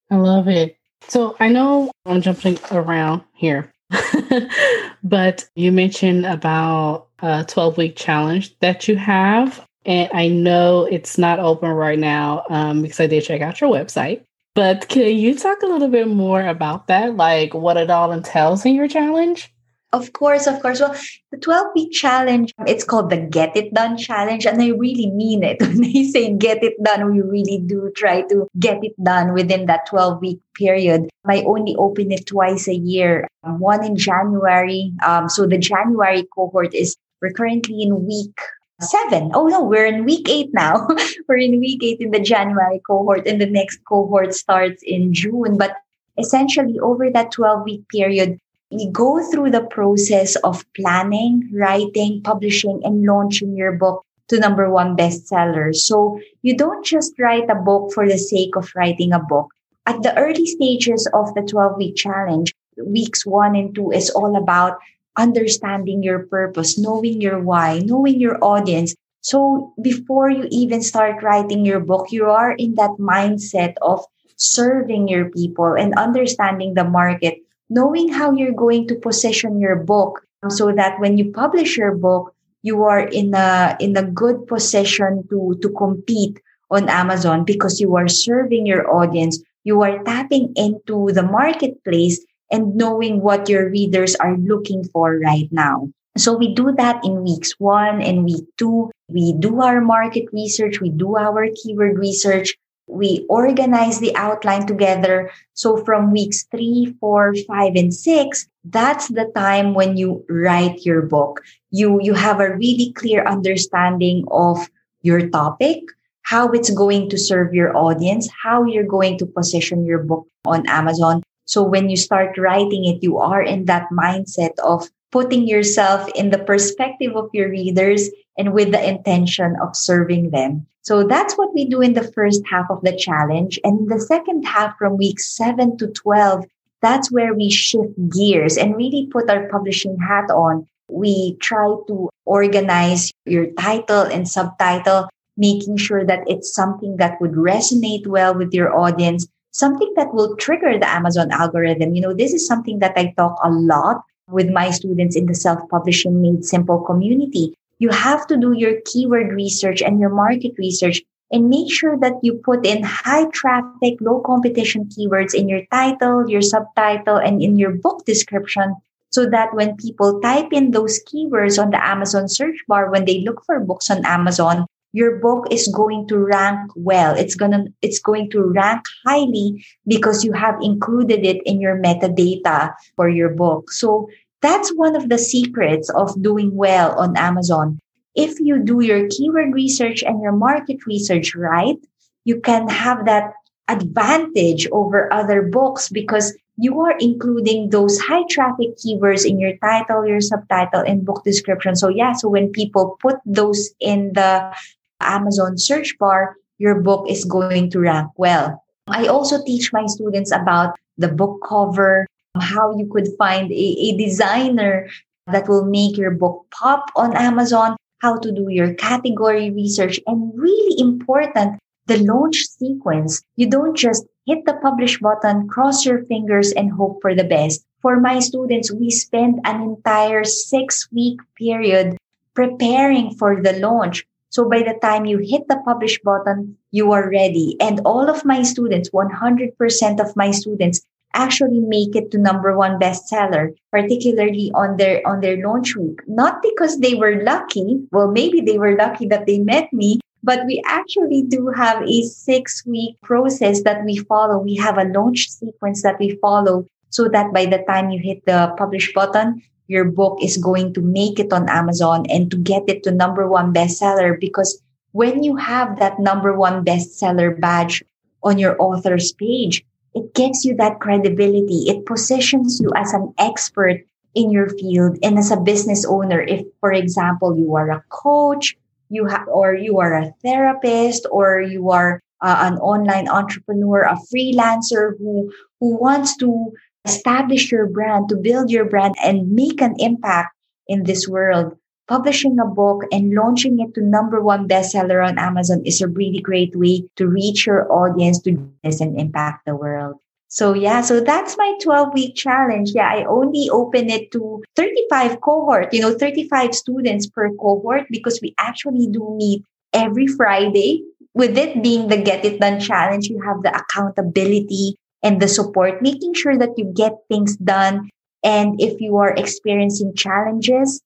I 0.09 0.15
love 0.15 0.47
it. 0.47 0.77
So, 1.09 1.35
I 1.41 1.49
know 1.49 1.91
I'm 2.05 2.21
jumping 2.21 2.57
around 2.71 3.23
here, 3.33 3.73
but 5.03 5.49
you 5.55 5.71
mentioned 5.71 6.25
about 6.25 7.07
a 7.19 7.45
12 7.47 7.77
week 7.77 7.95
challenge 7.95 8.57
that 8.59 8.87
you 8.87 8.95
have. 8.95 9.65
And 9.85 10.09
I 10.13 10.27
know 10.27 10.85
it's 10.85 11.17
not 11.17 11.39
open 11.39 11.69
right 11.69 11.97
now 11.97 12.43
um, 12.49 12.81
because 12.81 12.99
I 12.99 13.07
did 13.07 13.23
check 13.23 13.41
out 13.41 13.61
your 13.61 13.71
website. 13.71 14.23
But 14.55 14.89
can 14.89 15.17
you 15.17 15.37
talk 15.37 15.61
a 15.61 15.67
little 15.67 15.87
bit 15.87 16.07
more 16.07 16.45
about 16.45 16.87
that? 16.87 17.15
Like 17.15 17.53
what 17.53 17.77
it 17.77 17.89
all 17.89 18.11
entails 18.11 18.65
in 18.65 18.75
your 18.75 18.87
challenge? 18.87 19.53
Of 19.91 20.13
course, 20.13 20.45
of 20.45 20.61
course. 20.61 20.79
Well, 20.79 20.95
the 21.31 21.37
12 21.37 21.67
week 21.75 21.91
challenge, 21.91 22.53
it's 22.67 22.83
called 22.83 23.09
the 23.09 23.17
Get 23.17 23.57
It 23.57 23.73
Done 23.73 23.97
challenge. 23.97 24.45
And 24.45 24.61
I 24.61 24.69
really 24.69 25.09
mean 25.09 25.43
it. 25.43 25.57
When 25.61 25.81
they 25.81 26.03
say 26.03 26.33
get 26.33 26.63
it 26.63 26.81
done, 26.83 27.11
we 27.11 27.21
really 27.21 27.57
do 27.65 27.91
try 27.95 28.21
to 28.29 28.47
get 28.59 28.83
it 28.83 28.93
done 29.03 29.33
within 29.33 29.65
that 29.65 29.87
12 29.87 30.21
week 30.21 30.39
period. 30.55 31.09
I 31.25 31.41
only 31.41 31.75
open 31.75 32.11
it 32.11 32.27
twice 32.27 32.67
a 32.67 32.75
year, 32.75 33.27
one 33.41 33.83
in 33.83 33.95
January. 33.95 34.93
Um, 35.05 35.27
so 35.27 35.47
the 35.47 35.57
January 35.57 36.23
cohort 36.35 36.73
is, 36.75 36.95
we're 37.21 37.33
currently 37.33 37.81
in 37.81 38.05
week 38.05 38.37
seven. 38.81 39.31
Oh 39.33 39.47
no, 39.47 39.63
we're 39.63 39.85
in 39.85 40.05
week 40.05 40.29
eight 40.29 40.53
now. 40.53 40.87
we're 41.27 41.37
in 41.37 41.59
week 41.59 41.83
eight 41.83 41.99
in 41.99 42.11
the 42.11 42.19
January 42.19 42.79
cohort, 42.85 43.27
and 43.27 43.41
the 43.41 43.49
next 43.49 43.79
cohort 43.85 44.33
starts 44.33 44.81
in 44.83 45.13
June. 45.13 45.57
But 45.57 45.75
essentially, 46.17 46.79
over 46.79 47.09
that 47.09 47.31
12 47.31 47.63
week 47.65 47.89
period, 47.89 48.39
you 48.69 48.89
go 48.91 49.19
through 49.31 49.51
the 49.51 49.65
process 49.65 50.35
of 50.37 50.65
planning, 50.75 51.49
writing, 51.53 52.21
publishing, 52.21 52.81
and 52.83 53.03
launching 53.05 53.55
your 53.55 53.73
book 53.73 54.05
to 54.27 54.39
number 54.39 54.69
one 54.69 54.95
bestseller. 54.95 55.75
So 55.75 56.19
you 56.43 56.55
don't 56.55 56.85
just 56.85 57.17
write 57.19 57.49
a 57.49 57.55
book 57.55 57.91
for 57.93 58.07
the 58.07 58.17
sake 58.17 58.55
of 58.55 58.71
writing 58.75 59.11
a 59.11 59.19
book. 59.19 59.49
At 59.85 60.03
the 60.03 60.15
early 60.17 60.45
stages 60.45 61.09
of 61.13 61.33
the 61.33 61.41
12 61.41 61.77
week 61.77 61.95
challenge, 61.95 62.53
weeks 62.77 63.25
one 63.25 63.55
and 63.55 63.73
two 63.73 63.91
is 63.91 64.09
all 64.11 64.37
about 64.37 64.77
understanding 65.17 66.03
your 66.03 66.19
purpose, 66.27 66.77
knowing 66.77 67.21
your 67.21 67.39
why, 67.39 67.79
knowing 67.79 68.19
your 68.19 68.37
audience. 68.43 68.95
So 69.21 69.73
before 69.81 70.29
you 70.29 70.47
even 70.51 70.81
start 70.81 71.23
writing 71.23 71.65
your 71.65 71.79
book, 71.79 72.11
you 72.11 72.29
are 72.29 72.51
in 72.51 72.75
that 72.75 72.91
mindset 72.99 73.73
of 73.81 74.05
serving 74.37 75.07
your 75.07 75.29
people 75.31 75.73
and 75.73 75.93
understanding 75.95 76.75
the 76.75 76.85
market, 76.85 77.39
knowing 77.69 78.09
how 78.09 78.31
you're 78.33 78.53
going 78.53 78.87
to 78.87 78.95
position 78.95 79.59
your 79.59 79.75
book 79.75 80.21
um, 80.43 80.49
so 80.49 80.71
that 80.71 80.99
when 80.99 81.17
you 81.17 81.31
publish 81.31 81.77
your 81.77 81.95
book, 81.95 82.33
you 82.61 82.83
are 82.83 83.07
in 83.07 83.33
a 83.33 83.77
in 83.79 83.95
a 83.95 84.03
good 84.03 84.47
position 84.47 85.23
to 85.29 85.57
to 85.61 85.69
compete 85.69 86.39
on 86.71 86.89
Amazon 86.89 87.45
because 87.45 87.79
you 87.79 87.95
are 87.95 88.07
serving 88.07 88.65
your 88.65 88.89
audience. 88.91 89.39
You 89.63 89.81
are 89.81 90.03
tapping 90.03 90.53
into 90.55 91.11
the 91.13 91.23
marketplace 91.23 92.19
and 92.51 92.75
knowing 92.75 93.21
what 93.21 93.47
your 93.49 93.69
readers 93.69 94.15
are 94.15 94.37
looking 94.37 94.83
for 94.83 95.19
right 95.19 95.47
now. 95.51 95.89
So 96.17 96.35
we 96.35 96.53
do 96.53 96.73
that 96.75 96.99
in 97.05 97.23
weeks 97.23 97.53
one 97.59 98.01
and 98.01 98.25
week 98.25 98.43
two. 98.57 98.91
We 99.07 99.33
do 99.33 99.61
our 99.61 99.79
market 99.79 100.25
research. 100.33 100.81
We 100.81 100.89
do 100.89 101.15
our 101.15 101.47
keyword 101.55 101.97
research. 101.97 102.57
We 102.89 103.25
organize 103.29 103.99
the 103.99 104.15
outline 104.15 104.65
together. 104.65 105.31
So 105.53 105.83
from 105.85 106.11
weeks 106.11 106.45
three, 106.49 106.95
four, 106.99 107.33
five, 107.47 107.73
and 107.75 107.93
six, 107.93 108.47
that's 108.65 109.07
the 109.07 109.31
time 109.35 109.73
when 109.73 109.95
you 109.95 110.25
write 110.27 110.85
your 110.85 111.03
book. 111.03 111.41
You, 111.69 111.99
you 112.01 112.13
have 112.13 112.39
a 112.39 112.55
really 112.55 112.91
clear 112.93 113.23
understanding 113.25 114.25
of 114.31 114.67
your 115.01 115.29
topic, 115.29 115.83
how 116.23 116.49
it's 116.49 116.69
going 116.69 117.09
to 117.09 117.17
serve 117.17 117.53
your 117.53 117.77
audience, 117.77 118.27
how 118.43 118.65
you're 118.65 118.83
going 118.83 119.17
to 119.19 119.25
position 119.25 119.85
your 119.85 120.03
book 120.03 120.27
on 120.45 120.67
Amazon. 120.67 121.23
So 121.45 121.63
when 121.63 121.89
you 121.89 121.97
start 121.97 122.37
writing 122.37 122.85
it, 122.85 123.01
you 123.01 123.17
are 123.17 123.41
in 123.41 123.65
that 123.65 123.87
mindset 123.91 124.57
of 124.63 124.89
putting 125.11 125.47
yourself 125.47 126.09
in 126.15 126.29
the 126.29 126.39
perspective 126.39 127.15
of 127.15 127.29
your 127.33 127.49
readers 127.49 128.09
and 128.37 128.53
with 128.53 128.71
the 128.71 128.87
intention 128.87 129.55
of 129.61 129.75
serving 129.75 130.29
them. 130.29 130.65
So 130.81 131.03
that's 131.03 131.35
what 131.35 131.53
we 131.53 131.65
do 131.65 131.81
in 131.81 131.93
the 131.93 132.09
first 132.13 132.41
half 132.49 132.65
of 132.69 132.81
the 132.81 132.95
challenge. 132.95 133.59
And 133.63 133.81
in 133.81 133.85
the 133.87 133.99
second 133.99 134.43
half, 134.43 134.77
from 134.77 134.97
week 134.97 135.19
seven 135.19 135.77
to 135.77 135.87
12, 135.87 136.45
that's 136.81 137.11
where 137.11 137.33
we 137.33 137.49
shift 137.49 137.93
gears 138.09 138.57
and 138.57 138.75
really 138.75 139.07
put 139.11 139.29
our 139.29 139.47
publishing 139.49 139.97
hat 139.97 140.31
on. 140.31 140.67
We 140.89 141.35
try 141.41 141.75
to 141.87 142.09
organize 142.25 143.11
your 143.25 143.47
title 143.59 144.01
and 144.01 144.27
subtitle, 144.27 145.09
making 145.37 145.77
sure 145.77 146.05
that 146.05 146.23
it's 146.25 146.53
something 146.53 146.97
that 146.97 147.19
would 147.19 147.33
resonate 147.33 148.07
well 148.07 148.33
with 148.33 148.53
your 148.53 148.75
audience, 148.75 149.27
something 149.51 149.91
that 149.95 150.13
will 150.13 150.35
trigger 150.37 150.79
the 150.79 150.89
Amazon 150.89 151.31
algorithm. 151.31 151.93
You 151.93 152.01
know, 152.01 152.13
this 152.13 152.33
is 152.33 152.47
something 152.47 152.79
that 152.79 152.93
I 152.95 153.13
talk 153.17 153.37
a 153.43 153.51
lot 153.51 154.01
with 154.31 154.49
my 154.49 154.71
students 154.71 155.15
in 155.15 155.25
the 155.25 155.35
self 155.35 155.59
publishing 155.69 156.21
made 156.21 156.45
simple 156.45 156.79
community. 156.81 157.55
You 157.79 157.89
have 157.89 158.27
to 158.27 158.37
do 158.37 158.53
your 158.53 158.81
keyword 158.85 159.31
research 159.31 159.81
and 159.81 159.99
your 159.99 160.09
market 160.09 160.51
research 160.57 161.01
and 161.31 161.49
make 161.49 161.71
sure 161.71 161.97
that 161.99 162.13
you 162.23 162.33
put 162.43 162.65
in 162.65 162.83
high 162.83 163.29
traffic, 163.29 163.95
low 164.01 164.19
competition 164.21 164.85
keywords 164.85 165.33
in 165.33 165.47
your 165.47 165.61
title, 165.71 166.29
your 166.29 166.41
subtitle, 166.41 167.17
and 167.17 167.41
in 167.41 167.57
your 167.57 167.71
book 167.71 168.05
description 168.05 168.75
so 169.11 169.29
that 169.29 169.53
when 169.53 169.75
people 169.77 170.19
type 170.21 170.49
in 170.51 170.71
those 170.71 170.99
keywords 171.05 171.61
on 171.61 171.71
the 171.71 171.83
Amazon 171.83 172.27
search 172.27 172.57
bar, 172.67 172.91
when 172.91 173.05
they 173.05 173.21
look 173.21 173.43
for 173.45 173.59
books 173.59 173.89
on 173.89 174.05
Amazon, 174.05 174.65
your 174.93 175.17
book 175.19 175.47
is 175.51 175.67
going 175.67 176.07
to 176.07 176.17
rank 176.17 176.71
well. 176.75 177.15
It's 177.15 177.35
gonna, 177.35 177.65
it's 177.81 177.99
going 177.99 178.29
to 178.31 178.43
rank 178.43 178.81
highly 179.05 179.65
because 179.87 180.23
you 180.23 180.33
have 180.33 180.55
included 180.61 181.25
it 181.25 181.41
in 181.45 181.61
your 181.61 181.77
metadata 181.77 182.73
for 182.95 183.09
your 183.09 183.29
book. 183.29 183.71
So 183.71 184.09
that's 184.41 184.73
one 184.73 184.95
of 184.95 185.09
the 185.09 185.17
secrets 185.17 185.89
of 185.89 186.21
doing 186.21 186.55
well 186.55 186.97
on 186.97 187.17
Amazon. 187.17 187.79
If 188.15 188.39
you 188.39 188.59
do 188.59 188.81
your 188.81 189.07
keyword 189.09 189.53
research 189.53 190.03
and 190.03 190.21
your 190.21 190.31
market 190.31 190.85
research 190.85 191.35
right, 191.35 191.77
you 192.25 192.39
can 192.39 192.67
have 192.69 193.05
that 193.05 193.33
advantage 193.67 194.67
over 194.71 195.11
other 195.13 195.43
books 195.43 195.89
because 195.89 196.35
you 196.57 196.81
are 196.81 196.95
including 196.99 197.69
those 197.69 197.97
high 197.99 198.23
traffic 198.29 198.75
keywords 198.75 199.25
in 199.25 199.39
your 199.39 199.55
title, 199.57 200.05
your 200.05 200.19
subtitle, 200.19 200.81
and 200.81 201.05
book 201.05 201.23
description. 201.23 201.75
So 201.75 201.87
yeah, 201.87 202.11
so 202.13 202.27
when 202.27 202.49
people 202.51 202.97
put 203.01 203.15
those 203.25 203.69
in 203.79 204.11
the 204.13 204.53
Amazon 204.99 205.57
search 205.57 205.97
bar, 205.97 206.35
your 206.57 206.81
book 206.81 207.09
is 207.09 207.25
going 207.25 207.69
to 207.71 207.79
rank 207.79 208.11
well. 208.17 208.63
I 208.87 209.07
also 209.07 209.43
teach 209.43 209.71
my 209.71 209.85
students 209.85 210.31
about 210.31 210.75
the 210.97 211.07
book 211.07 211.39
cover, 211.47 212.07
how 212.39 212.75
you 212.77 212.87
could 212.91 213.07
find 213.17 213.51
a, 213.51 213.55
a 213.55 213.97
designer 213.97 214.89
that 215.27 215.47
will 215.47 215.65
make 215.65 215.97
your 215.97 216.11
book 216.11 216.45
pop 216.51 216.89
on 216.95 217.15
Amazon, 217.15 217.77
how 217.99 218.17
to 218.17 218.31
do 218.31 218.47
your 218.49 218.73
category 218.73 219.51
research, 219.51 219.99
and 220.07 220.31
really 220.35 220.79
important, 220.81 221.59
the 221.85 221.97
launch 222.03 222.45
sequence. 222.45 223.21
You 223.35 223.49
don't 223.49 223.75
just 223.75 224.05
hit 224.25 224.45
the 224.45 224.53
publish 224.61 224.99
button, 224.99 225.47
cross 225.47 225.85
your 225.85 226.03
fingers, 226.05 226.51
and 226.51 226.71
hope 226.71 226.99
for 227.01 227.15
the 227.15 227.23
best. 227.23 227.63
For 227.81 227.99
my 227.99 228.19
students, 228.19 228.71
we 228.71 228.89
spend 228.89 229.39
an 229.45 229.61
entire 229.61 230.23
six 230.23 230.87
week 230.91 231.19
period 231.37 231.97
preparing 232.33 233.15
for 233.15 233.41
the 233.41 233.53
launch. 233.53 234.05
So 234.29 234.47
by 234.47 234.59
the 234.59 234.77
time 234.81 235.05
you 235.05 235.17
hit 235.17 235.47
the 235.47 235.61
publish 235.65 235.99
button, 236.03 236.57
you 236.71 236.91
are 236.91 237.09
ready. 237.09 237.57
And 237.59 237.81
all 237.83 238.09
of 238.09 238.25
my 238.25 238.43
students, 238.43 238.89
100% 238.91 239.99
of 239.99 240.15
my 240.15 240.31
students 240.31 240.81
actually 241.15 241.59
make 241.59 241.95
it 241.95 242.11
to 242.11 242.19
number 242.19 242.55
one 242.55 242.79
bestseller, 242.79 243.55
particularly 243.71 244.51
on 244.53 244.77
their, 244.77 245.01
on 245.07 245.21
their 245.21 245.37
launch 245.43 245.75
week. 245.75 245.99
Not 246.07 246.43
because 246.43 246.79
they 246.79 246.93
were 246.93 247.23
lucky. 247.23 247.81
Well, 247.91 248.11
maybe 248.11 248.41
they 248.41 248.59
were 248.59 248.77
lucky 248.77 249.07
that 249.07 249.25
they 249.25 249.39
met 249.39 249.73
me, 249.73 249.99
but 250.23 250.45
we 250.45 250.61
actually 250.65 251.23
do 251.23 251.51
have 251.55 251.81
a 251.87 252.03
six 252.03 252.63
week 252.65 253.01
process 253.01 253.63
that 253.63 253.83
we 253.83 253.97
follow. 253.97 254.37
We 254.37 254.55
have 254.57 254.77
a 254.77 254.85
launch 254.85 255.29
sequence 255.29 255.81
that 255.81 255.99
we 255.99 256.19
follow 256.21 256.67
so 256.89 257.07
that 257.09 257.33
by 257.33 257.45
the 257.45 257.63
time 257.67 257.89
you 257.89 257.99
hit 257.99 258.25
the 258.25 258.53
publish 258.57 258.93
button, 258.93 259.41
your 259.69 259.85
book 259.85 260.17
is 260.21 260.35
going 260.35 260.73
to 260.73 260.81
make 260.81 261.19
it 261.19 261.31
on 261.31 261.47
Amazon 261.47 262.03
and 262.09 262.29
to 262.31 262.37
get 262.37 262.63
it 262.67 262.81
to 262.83 262.91
number 262.91 263.29
one 263.29 263.53
bestseller 263.53 264.19
because 264.19 264.59
when 264.91 265.21
you 265.21 265.35
have 265.37 265.77
that 265.77 265.99
number 265.99 266.35
one 266.35 266.65
bestseller 266.65 267.39
badge 267.39 267.83
on 268.23 268.39
your 268.39 268.57
author's 268.59 269.13
page, 269.13 269.63
it 269.93 270.15
gives 270.15 270.43
you 270.43 270.55
that 270.55 270.79
credibility. 270.79 271.69
It 271.69 271.85
positions 271.85 272.59
you 272.59 272.71
as 272.75 272.93
an 272.93 273.13
expert 273.19 273.85
in 274.15 274.31
your 274.31 274.49
field 274.49 274.97
and 275.03 275.19
as 275.19 275.29
a 275.29 275.39
business 275.39 275.85
owner. 275.85 276.19
If, 276.19 276.45
for 276.59 276.73
example, 276.73 277.37
you 277.37 277.55
are 277.55 277.69
a 277.69 277.83
coach, 277.89 278.57
you 278.89 279.05
have, 279.05 279.27
or 279.27 279.53
you 279.53 279.77
are 279.77 279.93
a 279.93 280.11
therapist, 280.23 281.05
or 281.11 281.41
you 281.41 281.69
are 281.69 282.01
uh, 282.21 282.49
an 282.51 282.57
online 282.57 283.07
entrepreneur, 283.07 283.83
a 283.83 283.97
freelancer 284.11 284.97
who, 284.97 285.31
who 285.59 285.77
wants 285.77 286.17
to 286.17 286.51
establish 286.85 287.51
your 287.51 287.67
brand, 287.67 288.09
to 288.09 288.15
build 288.15 288.49
your 288.49 288.65
brand 288.65 288.95
and 289.03 289.31
make 289.31 289.61
an 289.61 289.75
impact 289.79 290.35
in 290.67 290.83
this 290.83 291.07
world. 291.07 291.55
Publishing 291.87 292.37
a 292.39 292.45
book 292.45 292.83
and 292.91 293.15
launching 293.15 293.59
it 293.59 293.73
to 293.73 293.81
number 293.81 294.21
one 294.21 294.47
bestseller 294.47 295.05
on 295.05 295.17
Amazon 295.17 295.63
is 295.65 295.81
a 295.81 295.87
really 295.87 296.19
great 296.21 296.55
way 296.55 296.85
to 296.97 297.07
reach 297.07 297.47
your 297.47 297.71
audience 297.71 298.21
to 298.21 298.37
this 298.63 298.79
and 298.79 298.99
impact 298.99 299.45
the 299.45 299.55
world. 299.55 299.95
So 300.29 300.53
yeah, 300.53 300.81
so 300.81 300.99
that's 301.01 301.35
my 301.37 301.57
12 301.59 301.93
week 301.95 302.15
challenge. 302.15 302.71
Yeah, 302.75 302.87
I 302.87 303.03
only 303.05 303.49
open 303.49 303.89
it 303.89 304.11
to 304.11 304.43
35 304.55 305.21
cohort, 305.21 305.73
you 305.73 305.81
know, 305.81 305.97
35 305.97 306.53
students 306.53 307.07
per 307.07 307.33
cohort 307.33 307.87
because 307.89 308.19
we 308.21 308.35
actually 308.37 308.87
do 308.87 309.15
meet 309.17 309.43
every 309.73 310.05
Friday. 310.05 310.83
With 311.15 311.35
it 311.35 311.63
being 311.63 311.87
the 311.87 311.97
Get 311.97 312.23
It 312.23 312.39
Done 312.39 312.59
challenge, 312.59 313.07
you 313.07 313.19
have 313.25 313.41
the 313.41 313.49
accountability 313.49 314.77
and 315.03 315.21
the 315.21 315.27
support, 315.27 315.81
making 315.81 316.13
sure 316.13 316.37
that 316.37 316.57
you 316.57 316.71
get 316.75 316.93
things 317.07 317.37
done. 317.37 317.89
And 318.23 318.59
if 318.61 318.81
you 318.81 318.97
are 318.97 319.13
experiencing 319.15 319.95
challenges, 319.95 320.81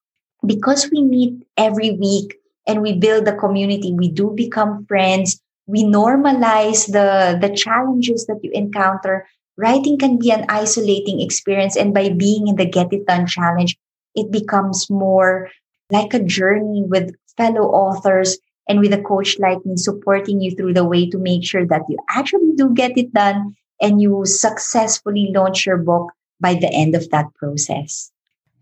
because 0.45 0.89
we 0.91 1.01
meet 1.01 1.43
every 1.57 1.91
week 1.91 2.35
and 2.67 2.81
we 2.81 2.97
build 2.97 3.27
a 3.27 3.35
community, 3.35 3.93
we 3.93 4.09
do 4.09 4.31
become 4.35 4.85
friends. 4.85 5.39
We 5.65 5.83
normalize 5.83 6.91
the, 6.91 7.37
the 7.39 7.55
challenges 7.55 8.25
that 8.27 8.39
you 8.43 8.51
encounter. 8.53 9.27
Writing 9.57 9.97
can 9.97 10.17
be 10.17 10.31
an 10.31 10.45
isolating 10.49 11.21
experience. 11.21 11.75
And 11.75 11.93
by 11.93 12.09
being 12.09 12.47
in 12.47 12.55
the 12.55 12.65
Get 12.65 12.91
It 12.91 13.05
Done 13.05 13.27
challenge, 13.27 13.77
it 14.15 14.31
becomes 14.31 14.89
more 14.89 15.49
like 15.89 16.13
a 16.13 16.23
journey 16.23 16.83
with 16.85 17.15
fellow 17.37 17.69
authors 17.71 18.37
and 18.67 18.79
with 18.79 18.93
a 18.93 19.01
coach 19.01 19.37
like 19.39 19.65
me 19.65 19.75
supporting 19.75 20.41
you 20.41 20.51
through 20.55 20.73
the 20.73 20.85
way 20.85 21.09
to 21.09 21.17
make 21.17 21.43
sure 21.43 21.65
that 21.65 21.81
you 21.89 21.97
actually 22.09 22.51
do 22.55 22.73
get 22.73 22.97
it 22.97 23.13
done 23.13 23.55
and 23.83 24.01
you 24.01 24.25
successfully 24.25 25.31
launch 25.35 25.65
your 25.65 25.77
book 25.77 26.11
by 26.39 26.55
the 26.55 26.71
end 26.71 26.95
of 26.95 27.09
that 27.11 27.31
process. 27.35 28.11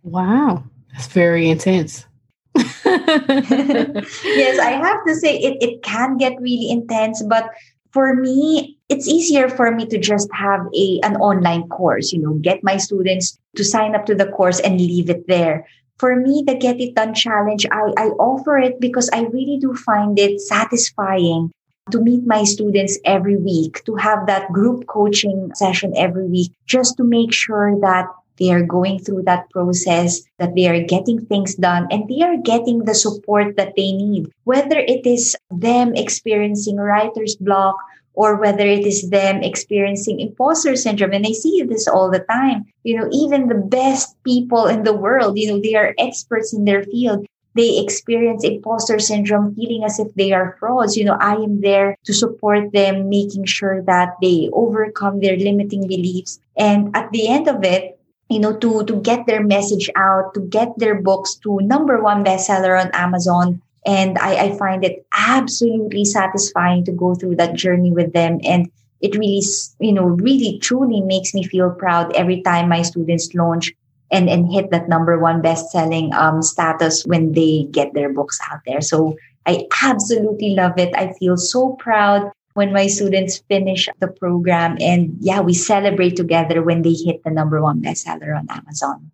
Wow, 0.03 0.63
that's 0.91 1.07
very 1.07 1.49
intense. 1.49 2.05
yes, 2.55 4.59
I 4.59 4.71
have 4.71 5.05
to 5.05 5.15
say 5.15 5.37
it, 5.37 5.57
it 5.61 5.83
can 5.83 6.17
get 6.17 6.41
really 6.41 6.69
intense, 6.69 7.23
but 7.23 7.49
for 7.91 8.15
me, 8.15 8.77
it's 8.89 9.07
easier 9.07 9.49
for 9.49 9.71
me 9.71 9.85
to 9.85 9.97
just 9.97 10.27
have 10.33 10.61
a 10.73 10.99
an 11.03 11.15
online 11.17 11.67
course, 11.69 12.11
you 12.11 12.19
know, 12.19 12.33
get 12.41 12.63
my 12.63 12.77
students 12.77 13.37
to 13.55 13.63
sign 13.63 13.95
up 13.95 14.05
to 14.07 14.15
the 14.15 14.27
course 14.27 14.59
and 14.59 14.81
leave 14.81 15.09
it 15.09 15.27
there. 15.27 15.67
For 15.99 16.15
me, 16.15 16.43
the 16.47 16.55
Get 16.55 16.81
It 16.81 16.95
Done 16.95 17.13
challenge, 17.13 17.67
I, 17.69 17.93
I 17.95 18.07
offer 18.17 18.57
it 18.57 18.79
because 18.79 19.07
I 19.13 19.29
really 19.29 19.59
do 19.61 19.75
find 19.75 20.17
it 20.17 20.41
satisfying 20.41 21.51
to 21.91 22.01
meet 22.01 22.25
my 22.25 22.43
students 22.43 22.99
every 23.05 23.37
week, 23.37 23.83
to 23.85 23.95
have 23.95 24.27
that 24.27 24.51
group 24.51 24.87
coaching 24.87 25.51
session 25.55 25.93
every 25.95 26.27
week, 26.27 26.51
just 26.65 26.97
to 26.97 27.03
make 27.03 27.33
sure 27.33 27.79
that 27.81 28.07
they 28.39 28.51
are 28.51 28.63
going 28.63 28.97
through 28.97 29.21
that 29.23 29.49
process, 29.51 30.21
that 30.39 30.55
they 30.55 30.67
are 30.67 30.81
getting 30.81 31.23
things 31.25 31.55
done, 31.55 31.87
and 31.91 32.09
they 32.09 32.21
are 32.23 32.37
getting 32.37 32.85
the 32.85 32.95
support 32.95 33.55
that 33.55 33.75
they 33.75 33.91
need. 33.91 34.31
Whether 34.45 34.79
it 34.79 35.05
is 35.05 35.35
them 35.51 35.93
experiencing 35.95 36.77
writer's 36.77 37.35
block 37.35 37.77
or 38.13 38.35
whether 38.35 38.65
it 38.65 38.85
is 38.85 39.09
them 39.09 39.41
experiencing 39.41 40.19
imposter 40.19 40.75
syndrome. 40.75 41.13
And 41.13 41.25
I 41.25 41.31
see 41.31 41.63
this 41.63 41.87
all 41.87 42.11
the 42.11 42.19
time. 42.19 42.65
You 42.83 42.97
know, 42.97 43.09
even 43.11 43.47
the 43.47 43.55
best 43.55 44.15
people 44.23 44.65
in 44.65 44.83
the 44.83 44.93
world, 44.93 45.37
you 45.37 45.47
know, 45.47 45.61
they 45.61 45.75
are 45.75 45.95
experts 45.97 46.53
in 46.53 46.65
their 46.65 46.83
field. 46.83 47.25
They 47.53 47.79
experience 47.79 48.43
imposter 48.43 48.99
syndrome, 48.99 49.55
feeling 49.55 49.83
as 49.83 49.99
if 49.99 50.13
they 50.15 50.31
are 50.31 50.55
frauds. 50.59 50.95
You 50.95 51.05
know, 51.05 51.17
I 51.19 51.33
am 51.33 51.61
there 51.61 51.97
to 52.05 52.13
support 52.13 52.71
them, 52.71 53.09
making 53.09 53.45
sure 53.45 53.81
that 53.83 54.15
they 54.21 54.49
overcome 54.53 55.19
their 55.19 55.35
limiting 55.35 55.87
beliefs. 55.87 56.39
And 56.55 56.95
at 56.95 57.11
the 57.11 57.27
end 57.27 57.47
of 57.47 57.63
it, 57.63 57.99
you 58.29 58.39
know, 58.39 58.55
to, 58.55 58.85
to 58.85 58.95
get 59.01 59.25
their 59.25 59.43
message 59.43 59.89
out, 59.97 60.33
to 60.33 60.39
get 60.39 60.69
their 60.77 61.01
books 61.01 61.35
to 61.43 61.59
number 61.59 62.01
one 62.01 62.23
bestseller 62.23 62.79
on 62.79 62.89
Amazon. 62.93 63.61
And 63.85 64.17
I, 64.19 64.45
I 64.45 64.57
find 64.57 64.85
it 64.85 65.05
absolutely 65.11 66.05
satisfying 66.05 66.85
to 66.85 66.93
go 66.93 67.15
through 67.15 67.35
that 67.35 67.55
journey 67.55 67.91
with 67.91 68.13
them. 68.13 68.39
And 68.43 68.71
it 69.01 69.15
really, 69.15 69.41
you 69.79 69.91
know, 69.91 70.03
really 70.03 70.59
truly 70.59 71.01
makes 71.01 71.33
me 71.33 71.43
feel 71.43 71.71
proud 71.71 72.15
every 72.15 72.41
time 72.41 72.69
my 72.69 72.83
students 72.83 73.33
launch 73.33 73.73
and, 74.11 74.29
and 74.29 74.51
hit 74.51 74.71
that 74.71 74.89
number 74.89 75.17
one 75.17 75.41
best-selling 75.41 76.13
um, 76.13 76.41
status 76.41 77.05
when 77.05 77.33
they 77.33 77.67
get 77.71 77.93
their 77.93 78.11
books 78.11 78.39
out 78.51 78.59
there. 78.65 78.81
So 78.81 79.15
I 79.45 79.65
absolutely 79.81 80.55
love 80.55 80.73
it. 80.77 80.93
I 80.95 81.13
feel 81.13 81.37
so 81.37 81.75
proud 81.79 82.31
when 82.53 82.73
my 82.73 82.87
students 82.87 83.41
finish 83.47 83.87
the 83.99 84.07
program. 84.07 84.77
And 84.81 85.15
yeah, 85.19 85.39
we 85.39 85.53
celebrate 85.53 86.15
together 86.15 86.61
when 86.61 86.81
they 86.81 86.93
hit 86.93 87.23
the 87.23 87.31
number 87.31 87.61
one 87.61 87.81
bestseller 87.81 88.37
on 88.37 88.47
Amazon. 88.49 89.09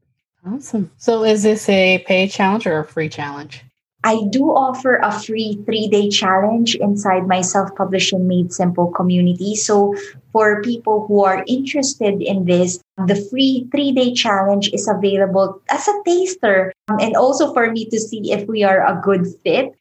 Awesome. 0.46 0.90
So 0.98 1.24
is 1.24 1.44
this 1.44 1.70
a 1.70 2.04
paid 2.08 2.32
challenge 2.32 2.66
or 2.66 2.80
a 2.80 2.86
free 2.86 3.10
challenge? 3.10 3.64
I 4.08 4.24
do 4.32 4.56
offer 4.56 5.04
a 5.04 5.12
free 5.12 5.60
three 5.68 5.92
day 5.92 6.08
challenge 6.08 6.80
inside 6.80 7.28
my 7.28 7.42
self 7.42 7.76
publishing 7.76 8.26
made 8.26 8.54
simple 8.54 8.88
community. 8.88 9.54
So 9.60 9.96
for 10.32 10.64
people 10.64 11.04
who 11.08 11.26
are 11.26 11.44
interested 11.46 12.24
in 12.24 12.46
this, 12.46 12.80
the 12.96 13.20
free 13.28 13.68
three 13.70 13.92
day 13.92 14.14
challenge 14.14 14.72
is 14.72 14.88
available 14.88 15.60
as 15.68 15.86
a 15.92 15.96
taster 16.08 16.72
um, 16.88 17.04
and 17.04 17.18
also 17.18 17.52
for 17.52 17.70
me 17.70 17.84
to 17.92 18.00
see 18.00 18.32
if 18.32 18.48
we 18.48 18.64
are 18.64 18.80
a 18.80 18.96
good 19.04 19.28
fit 19.44 19.76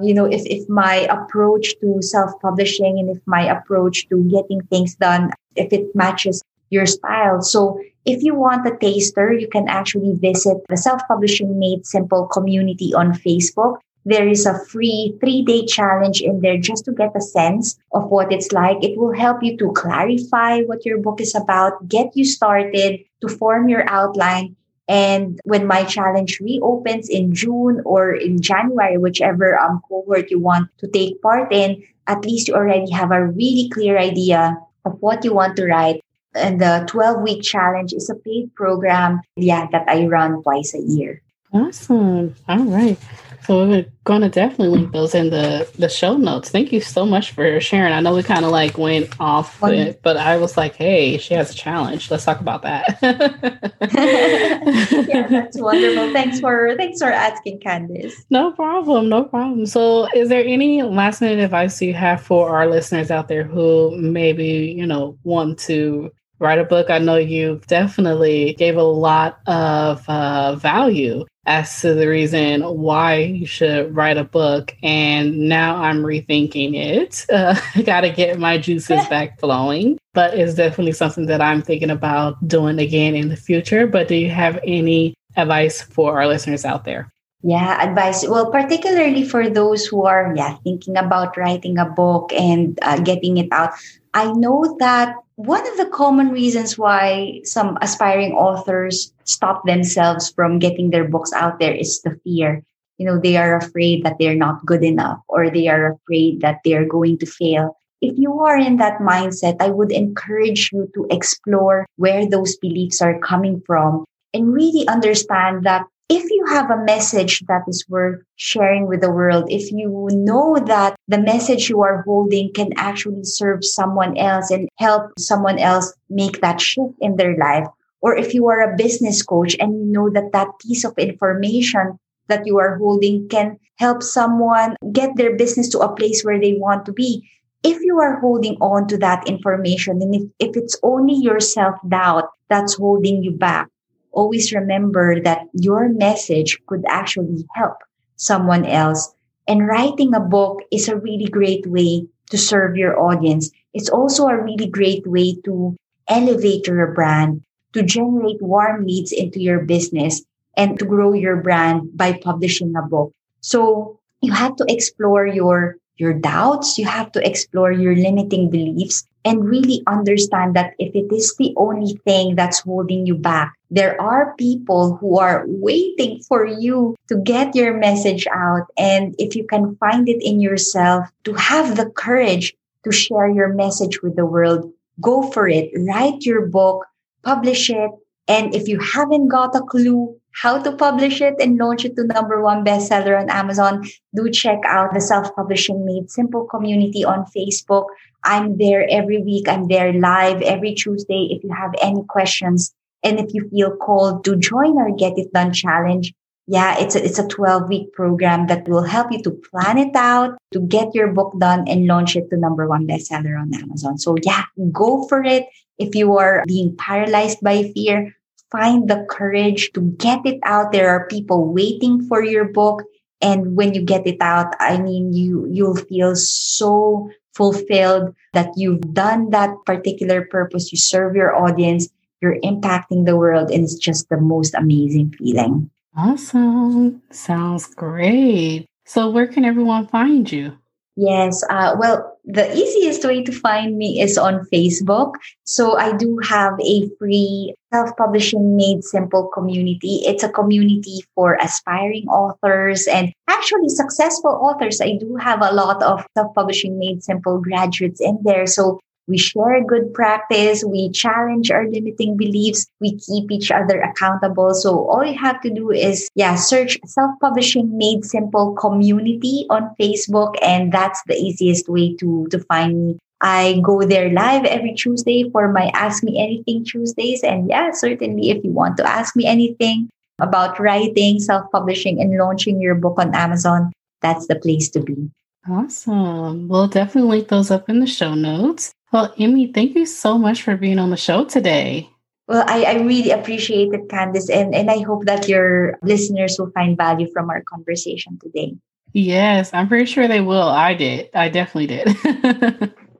you 0.00 0.14
know 0.14 0.24
if, 0.24 0.40
if 0.46 0.66
my 0.70 1.04
approach 1.12 1.76
to 1.80 2.00
self-publishing 2.00 2.96
and 2.98 3.10
if 3.10 3.20
my 3.26 3.44
approach 3.44 4.08
to 4.08 4.24
getting 4.32 4.62
things 4.72 4.94
done 4.96 5.28
if 5.54 5.70
it 5.70 5.94
matches 5.94 6.40
your 6.72 6.86
style 6.86 7.40
so 7.40 7.78
if 8.04 8.22
you 8.22 8.34
want 8.34 8.66
a 8.66 8.76
taster 8.78 9.32
you 9.32 9.48
can 9.48 9.68
actually 9.68 10.14
visit 10.16 10.56
the 10.68 10.76
self-publishing 10.76 11.58
made 11.58 11.86
simple 11.86 12.26
community 12.26 12.92
on 12.94 13.12
facebook 13.12 13.78
there 14.04 14.26
is 14.26 14.46
a 14.46 14.58
free 14.66 15.14
three 15.20 15.42
day 15.42 15.64
challenge 15.64 16.20
in 16.20 16.40
there 16.40 16.58
just 16.58 16.84
to 16.86 16.92
get 16.92 17.14
a 17.14 17.20
sense 17.20 17.78
of 17.94 18.10
what 18.10 18.32
it's 18.32 18.50
like. 18.50 18.82
It 18.82 18.98
will 18.98 19.14
help 19.14 19.44
you 19.44 19.56
to 19.58 19.70
clarify 19.78 20.62
what 20.62 20.84
your 20.84 20.98
book 20.98 21.20
is 21.20 21.36
about, 21.36 21.86
get 21.86 22.10
you 22.16 22.24
started 22.24 22.98
to 23.20 23.28
form 23.28 23.68
your 23.68 23.88
outline, 23.88 24.56
and 24.88 25.40
when 25.44 25.66
my 25.66 25.84
challenge 25.84 26.40
reopens 26.40 27.08
in 27.08 27.34
June 27.34 27.80
or 27.84 28.12
in 28.12 28.42
January, 28.42 28.98
whichever 28.98 29.58
um, 29.58 29.80
cohort 29.88 30.30
you 30.30 30.40
want 30.40 30.68
to 30.78 30.88
take 30.88 31.22
part 31.22 31.52
in, 31.52 31.82
at 32.06 32.24
least 32.24 32.48
you 32.48 32.54
already 32.54 32.90
have 32.90 33.12
a 33.12 33.24
really 33.24 33.70
clear 33.72 33.96
idea 33.96 34.58
of 34.84 34.96
what 35.00 35.24
you 35.24 35.32
want 35.32 35.56
to 35.56 35.66
write. 35.66 36.02
And 36.34 36.60
the 36.60 36.84
12 36.88 37.22
week 37.22 37.42
challenge 37.42 37.92
is 37.92 38.08
a 38.08 38.14
paid 38.14 38.54
program, 38.54 39.20
yeah, 39.36 39.68
that 39.72 39.88
I 39.88 40.06
run 40.06 40.42
twice 40.42 40.74
a 40.74 40.80
year. 40.80 41.20
Awesome. 41.52 42.34
All 42.48 42.64
right. 42.64 42.98
So 43.44 43.66
we're 43.66 43.86
gonna 44.04 44.28
definitely 44.28 44.68
link 44.68 44.92
those 44.92 45.16
in 45.16 45.30
the 45.30 45.68
the 45.76 45.88
show 45.88 46.16
notes. 46.16 46.50
Thank 46.50 46.72
you 46.72 46.80
so 46.80 47.04
much 47.04 47.32
for 47.32 47.60
sharing. 47.60 47.92
I 47.92 48.00
know 48.00 48.14
we 48.14 48.22
kind 48.22 48.44
of 48.44 48.52
like 48.52 48.78
went 48.78 49.18
off 49.18 49.60
it, 49.64 50.00
but 50.02 50.16
I 50.16 50.36
was 50.36 50.56
like, 50.56 50.76
hey, 50.76 51.18
she 51.18 51.34
has 51.34 51.50
a 51.50 51.54
challenge. 51.54 52.08
Let's 52.08 52.24
talk 52.24 52.40
about 52.40 52.62
that. 52.62 52.98
yeah, 55.08 55.26
that's 55.26 55.60
wonderful. 55.60 56.12
Thanks 56.12 56.38
for 56.38 56.76
thanks 56.76 57.00
for 57.00 57.10
asking, 57.10 57.58
Candice. 57.60 58.14
No 58.30 58.52
problem, 58.52 59.08
no 59.08 59.24
problem. 59.24 59.66
So 59.66 60.06
is 60.14 60.28
there 60.28 60.44
any 60.44 60.82
last 60.82 61.20
minute 61.20 61.42
advice 61.42 61.82
you 61.82 61.94
have 61.94 62.22
for 62.22 62.48
our 62.48 62.68
listeners 62.68 63.10
out 63.10 63.26
there 63.26 63.42
who 63.42 63.96
maybe, 63.98 64.72
you 64.76 64.86
know, 64.86 65.18
want 65.24 65.58
to 65.60 66.12
write 66.42 66.58
a 66.58 66.64
book? 66.64 66.90
I 66.90 66.98
know 66.98 67.16
you 67.16 67.60
definitely 67.68 68.54
gave 68.54 68.76
a 68.76 68.82
lot 68.82 69.40
of 69.46 70.06
uh, 70.08 70.56
value 70.56 71.24
as 71.46 71.80
to 71.80 71.94
the 71.94 72.06
reason 72.06 72.62
why 72.62 73.18
you 73.18 73.46
should 73.46 73.94
write 73.94 74.16
a 74.16 74.24
book. 74.24 74.76
And 74.82 75.48
now 75.48 75.76
I'm 75.76 76.02
rethinking 76.02 76.74
it. 76.74 77.26
Uh, 77.32 77.58
I 77.74 77.82
got 77.82 78.02
to 78.02 78.10
get 78.10 78.38
my 78.38 78.58
juices 78.58 79.06
back 79.10 79.40
flowing, 79.40 79.98
but 80.12 80.34
it's 80.34 80.54
definitely 80.54 80.92
something 80.92 81.26
that 81.26 81.40
I'm 81.40 81.62
thinking 81.62 81.90
about 81.90 82.46
doing 82.46 82.78
again 82.78 83.14
in 83.14 83.28
the 83.28 83.36
future. 83.36 83.86
But 83.86 84.08
do 84.08 84.14
you 84.14 84.28
have 84.28 84.58
any 84.66 85.14
advice 85.36 85.80
for 85.80 86.18
our 86.20 86.26
listeners 86.26 86.64
out 86.64 86.84
there? 86.84 87.11
Yeah, 87.42 87.82
advice. 87.82 88.26
Well, 88.26 88.50
particularly 88.52 89.24
for 89.24 89.50
those 89.50 89.84
who 89.84 90.06
are 90.06 90.32
yeah 90.36 90.56
thinking 90.62 90.96
about 90.96 91.36
writing 91.36 91.76
a 91.78 91.86
book 91.86 92.32
and 92.32 92.78
uh, 92.82 93.00
getting 93.02 93.36
it 93.36 93.48
out. 93.50 93.74
I 94.14 94.30
know 94.32 94.76
that 94.78 95.16
one 95.34 95.66
of 95.66 95.76
the 95.76 95.90
common 95.90 96.30
reasons 96.30 96.78
why 96.78 97.40
some 97.42 97.78
aspiring 97.80 98.32
authors 98.32 99.12
stop 99.24 99.64
themselves 99.66 100.30
from 100.30 100.60
getting 100.60 100.90
their 100.90 101.08
books 101.08 101.32
out 101.32 101.58
there 101.58 101.74
is 101.74 102.00
the 102.02 102.14
fear. 102.22 102.62
You 102.98 103.06
know, 103.06 103.18
they 103.18 103.36
are 103.36 103.56
afraid 103.56 104.04
that 104.04 104.16
they're 104.20 104.36
not 104.38 104.64
good 104.64 104.84
enough 104.84 105.18
or 105.28 105.50
they 105.50 105.66
are 105.66 105.98
afraid 105.98 106.42
that 106.42 106.60
they're 106.64 106.86
going 106.86 107.18
to 107.18 107.26
fail. 107.26 107.74
If 108.00 108.14
you 108.18 108.38
are 108.40 108.58
in 108.58 108.76
that 108.76 108.98
mindset, 109.00 109.56
I 109.58 109.70
would 109.70 109.90
encourage 109.90 110.70
you 110.72 110.86
to 110.94 111.06
explore 111.10 111.86
where 111.96 112.28
those 112.28 112.54
beliefs 112.56 113.00
are 113.00 113.18
coming 113.18 113.62
from 113.66 114.04
and 114.34 114.52
really 114.52 114.86
understand 114.86 115.64
that 115.64 115.86
if 116.08 116.24
you 116.30 116.44
have 116.46 116.70
a 116.70 116.84
message 116.84 117.40
that 117.48 117.62
is 117.68 117.84
worth 117.88 118.20
sharing 118.36 118.86
with 118.86 119.00
the 119.00 119.10
world, 119.10 119.44
if 119.48 119.70
you 119.72 120.08
know 120.12 120.58
that 120.66 120.96
the 121.08 121.18
message 121.18 121.68
you 121.68 121.82
are 121.82 122.02
holding 122.02 122.52
can 122.52 122.70
actually 122.76 123.24
serve 123.24 123.64
someone 123.64 124.16
else 124.18 124.50
and 124.50 124.68
help 124.78 125.10
someone 125.18 125.58
else 125.58 125.92
make 126.10 126.40
that 126.40 126.60
shift 126.60 126.94
in 127.00 127.16
their 127.16 127.36
life, 127.36 127.66
or 128.00 128.16
if 128.16 128.34
you 128.34 128.48
are 128.48 128.60
a 128.60 128.76
business 128.76 129.22
coach 129.22 129.56
and 129.58 129.72
you 129.72 129.86
know 129.86 130.10
that 130.10 130.32
that 130.32 130.48
piece 130.60 130.84
of 130.84 130.92
information 130.98 131.98
that 132.28 132.46
you 132.46 132.58
are 132.58 132.76
holding 132.76 133.28
can 133.28 133.58
help 133.76 134.02
someone 134.02 134.76
get 134.92 135.16
their 135.16 135.36
business 135.36 135.68
to 135.70 135.78
a 135.78 135.94
place 135.94 136.22
where 136.22 136.40
they 136.40 136.54
want 136.54 136.84
to 136.86 136.92
be. 136.92 137.28
If 137.64 137.80
you 137.80 137.98
are 138.00 138.20
holding 138.20 138.56
on 138.60 138.86
to 138.88 138.98
that 138.98 139.28
information 139.28 140.02
and 140.02 140.14
if, 140.14 140.22
if 140.38 140.56
it's 140.56 140.76
only 140.82 141.14
your 141.14 141.40
self 141.40 141.76
doubt 141.88 142.28
that's 142.48 142.74
holding 142.74 143.22
you 143.22 143.30
back, 143.30 143.68
always 144.12 144.52
remember 144.52 145.20
that 145.20 145.48
your 145.52 145.88
message 145.88 146.60
could 146.66 146.84
actually 146.88 147.46
help 147.54 147.76
someone 148.16 148.64
else. 148.64 149.14
And 149.48 149.66
writing 149.66 150.14
a 150.14 150.20
book 150.20 150.60
is 150.70 150.88
a 150.88 150.96
really 150.96 151.26
great 151.26 151.66
way 151.66 152.06
to 152.30 152.38
serve 152.38 152.76
your 152.76 153.00
audience. 153.00 153.50
It's 153.74 153.90
also 153.90 154.28
a 154.28 154.42
really 154.42 154.68
great 154.68 155.06
way 155.06 155.36
to 155.44 155.76
elevate 156.08 156.66
your 156.66 156.92
brand, 156.92 157.42
to 157.72 157.82
generate 157.82 158.40
warm 158.40 158.86
leads 158.86 159.12
into 159.12 159.40
your 159.40 159.60
business, 159.60 160.22
and 160.56 160.78
to 160.78 160.84
grow 160.84 161.12
your 161.12 161.36
brand 161.36 161.96
by 161.96 162.12
publishing 162.12 162.74
a 162.76 162.82
book. 162.82 163.12
So 163.40 163.98
you 164.20 164.32
have 164.32 164.54
to 164.56 164.64
explore 164.68 165.26
your 165.26 165.76
your 166.02 166.12
doubts, 166.12 166.76
you 166.76 166.84
have 166.84 167.12
to 167.12 167.22
explore 167.22 167.70
your 167.70 167.94
limiting 167.94 168.50
beliefs 168.50 169.06
and 169.24 169.46
really 169.46 169.82
understand 169.86 170.58
that 170.58 170.74
if 170.82 170.90
it 170.98 171.14
is 171.14 171.36
the 171.38 171.54
only 171.56 171.94
thing 172.04 172.34
that's 172.34 172.58
holding 172.58 173.06
you 173.06 173.14
back, 173.14 173.54
there 173.70 173.94
are 174.02 174.34
people 174.34 174.96
who 174.96 175.18
are 175.18 175.44
waiting 175.46 176.18
for 176.26 176.44
you 176.44 176.96
to 177.06 177.16
get 177.22 177.54
your 177.54 177.78
message 177.78 178.26
out. 178.34 178.66
And 178.76 179.14
if 179.18 179.36
you 179.36 179.46
can 179.46 179.76
find 179.76 180.08
it 180.08 180.18
in 180.20 180.40
yourself 180.40 181.06
to 181.22 181.34
have 181.34 181.76
the 181.76 181.86
courage 181.86 182.52
to 182.82 182.90
share 182.90 183.30
your 183.30 183.54
message 183.54 184.02
with 184.02 184.16
the 184.16 184.26
world, 184.26 184.66
go 185.00 185.30
for 185.30 185.46
it. 185.46 185.70
Write 185.86 186.26
your 186.26 186.46
book, 186.46 186.84
publish 187.22 187.70
it, 187.70 187.92
And 188.28 188.54
if 188.54 188.68
you 188.68 188.78
haven't 188.78 189.28
got 189.28 189.54
a 189.56 189.60
clue 189.60 190.16
how 190.34 190.60
to 190.62 190.72
publish 190.72 191.20
it 191.20 191.34
and 191.40 191.58
launch 191.58 191.84
it 191.84 191.96
to 191.96 192.04
number 192.04 192.42
one 192.42 192.64
bestseller 192.64 193.20
on 193.20 193.30
Amazon, 193.30 193.84
do 194.14 194.30
check 194.30 194.60
out 194.64 194.94
the 194.94 195.00
Self 195.00 195.34
Publishing 195.34 195.84
Made 195.84 196.10
Simple 196.10 196.44
community 196.44 197.04
on 197.04 197.26
Facebook. 197.36 197.86
I'm 198.24 198.56
there 198.58 198.86
every 198.90 199.22
week. 199.22 199.48
I'm 199.48 199.68
there 199.68 199.92
live 199.92 200.42
every 200.42 200.74
Tuesday. 200.74 201.28
If 201.30 201.44
you 201.44 201.52
have 201.52 201.74
any 201.82 202.04
questions 202.08 202.72
and 203.02 203.18
if 203.18 203.34
you 203.34 203.48
feel 203.50 203.76
called 203.76 204.24
to 204.24 204.36
join 204.36 204.78
our 204.78 204.92
Get 204.92 205.18
It 205.18 205.32
Done 205.32 205.52
challenge, 205.52 206.14
yeah, 206.46 206.76
it's 206.78 206.94
a, 206.96 207.04
it's 207.04 207.18
a 207.18 207.28
12 207.28 207.68
week 207.68 207.92
program 207.92 208.46
that 208.48 208.68
will 208.68 208.82
help 208.82 209.12
you 209.12 209.22
to 209.22 209.30
plan 209.30 209.78
it 209.78 209.94
out, 209.94 210.36
to 210.52 210.60
get 210.60 210.94
your 210.94 211.12
book 211.12 211.38
done 211.38 211.68
and 211.68 211.86
launch 211.86 212.16
it 212.16 212.30
to 212.30 212.36
number 212.36 212.66
one 212.66 212.86
bestseller 212.86 213.40
on 213.40 213.54
Amazon. 213.54 213.98
So 213.98 214.16
yeah, 214.22 214.44
go 214.72 215.06
for 215.08 215.22
it. 215.22 215.46
If 215.78 215.94
you 215.94 216.16
are 216.18 216.44
being 216.46 216.76
paralyzed 216.76 217.38
by 217.42 217.72
fear, 217.74 218.14
find 218.52 218.88
the 218.88 219.06
courage 219.08 219.72
to 219.72 219.80
get 219.96 220.20
it 220.24 220.38
out. 220.44 220.70
There 220.70 220.88
are 220.90 221.08
people 221.08 221.52
waiting 221.52 222.06
for 222.06 222.22
your 222.22 222.44
book. 222.44 222.84
And 223.20 223.56
when 223.56 223.72
you 223.72 223.82
get 223.82 224.06
it 224.06 224.18
out, 224.20 224.54
I 224.60 224.78
mean, 224.78 225.12
you, 225.12 225.48
you'll 225.50 225.76
feel 225.76 226.14
so 226.14 227.10
fulfilled 227.34 228.14
that 228.34 228.50
you've 228.56 228.82
done 228.92 229.30
that 229.30 229.50
particular 229.64 230.26
purpose. 230.26 230.70
You 230.70 230.78
serve 230.78 231.16
your 231.16 231.34
audience. 231.34 231.88
You're 232.20 232.38
impacting 232.44 233.06
the 233.06 233.16
world. 233.16 233.50
And 233.50 233.64
it's 233.64 233.76
just 233.76 234.08
the 234.10 234.18
most 234.18 234.54
amazing 234.54 235.14
feeling. 235.18 235.70
Awesome. 235.96 237.02
Sounds 237.10 237.74
great. 237.74 238.66
So, 238.84 239.10
where 239.10 239.26
can 239.26 239.44
everyone 239.44 239.86
find 239.86 240.30
you? 240.30 240.58
Yes. 240.96 241.42
Uh, 241.48 241.74
well, 241.78 242.18
the 242.24 242.54
easiest 242.54 243.04
way 243.04 243.22
to 243.24 243.32
find 243.32 243.78
me 243.78 244.00
is 244.00 244.18
on 244.18 244.46
Facebook. 244.52 245.14
So 245.44 245.78
I 245.78 245.96
do 245.96 246.18
have 246.28 246.52
a 246.60 246.88
free 246.98 247.54
self-publishing 247.72 248.56
made 248.56 248.84
simple 248.84 249.28
community. 249.32 250.02
It's 250.04 250.22
a 250.22 250.28
community 250.28 251.00
for 251.14 251.38
aspiring 251.40 252.06
authors 252.08 252.86
and 252.86 253.12
actually 253.28 253.70
successful 253.70 254.30
authors. 254.30 254.80
I 254.82 254.98
do 255.00 255.16
have 255.16 255.40
a 255.40 255.52
lot 255.52 255.82
of 255.82 256.04
self-publishing 256.16 256.78
made 256.78 257.02
simple 257.02 257.40
graduates 257.40 258.00
in 258.00 258.18
there. 258.22 258.46
So 258.46 258.78
we 259.12 259.18
share 259.18 259.62
good 259.62 259.92
practice. 259.92 260.64
We 260.64 260.88
challenge 260.90 261.50
our 261.50 261.68
limiting 261.68 262.16
beliefs. 262.16 262.66
We 262.80 262.96
keep 262.96 263.30
each 263.30 263.50
other 263.52 263.78
accountable. 263.80 264.54
So 264.54 264.88
all 264.88 265.04
you 265.04 265.18
have 265.18 265.40
to 265.42 265.50
do 265.50 265.70
is, 265.70 266.08
yeah, 266.14 266.34
search 266.34 266.78
self-publishing 266.86 267.76
made 267.76 268.06
simple 268.06 268.54
community 268.54 269.44
on 269.50 269.76
Facebook. 269.78 270.34
And 270.40 270.72
that's 270.72 271.02
the 271.06 271.14
easiest 271.14 271.68
way 271.68 271.94
to, 271.96 272.26
to 272.30 272.38
find 272.48 272.72
me. 272.88 272.98
I 273.20 273.60
go 273.62 273.84
there 273.84 274.08
live 274.10 274.46
every 274.46 274.72
Tuesday 274.72 275.28
for 275.30 275.52
my 275.52 275.70
Ask 275.74 276.02
Me 276.02 276.18
Anything 276.18 276.64
Tuesdays. 276.64 277.22
And 277.22 277.48
yeah, 277.50 277.70
certainly 277.72 278.30
if 278.30 278.42
you 278.42 278.50
want 278.50 278.78
to 278.78 278.88
ask 278.88 279.14
me 279.14 279.26
anything 279.26 279.90
about 280.18 280.58
writing, 280.58 281.20
self-publishing 281.20 282.00
and 282.00 282.16
launching 282.16 282.60
your 282.60 282.74
book 282.74 282.98
on 282.98 283.14
Amazon, 283.14 283.72
that's 284.00 284.26
the 284.26 284.36
place 284.36 284.70
to 284.70 284.80
be. 284.80 285.10
Awesome. 285.48 286.48
We'll 286.48 286.68
definitely 286.68 287.10
link 287.10 287.28
those 287.28 287.50
up 287.50 287.68
in 287.68 287.80
the 287.80 287.86
show 287.86 288.14
notes. 288.14 288.72
Well, 288.92 289.12
Amy, 289.18 289.52
thank 289.52 289.74
you 289.74 289.86
so 289.86 290.18
much 290.18 290.42
for 290.42 290.56
being 290.56 290.78
on 290.78 290.90
the 290.90 290.96
show 290.96 291.24
today. 291.24 291.88
Well, 292.28 292.44
I, 292.46 292.64
I 292.64 292.74
really 292.74 293.10
appreciate 293.10 293.72
it, 293.72 293.88
Candice, 293.88 294.30
and, 294.30 294.54
and 294.54 294.70
I 294.70 294.80
hope 294.80 295.06
that 295.06 295.28
your 295.28 295.78
listeners 295.82 296.36
will 296.38 296.50
find 296.52 296.76
value 296.76 297.10
from 297.12 297.28
our 297.30 297.42
conversation 297.42 298.18
today. 298.22 298.54
Yes, 298.92 299.52
I'm 299.52 299.68
pretty 299.68 299.86
sure 299.86 300.06
they 300.06 300.20
will. 300.20 300.48
I 300.48 300.74
did. 300.74 301.10
I 301.14 301.28
definitely 301.28 301.66
did. 301.66 302.74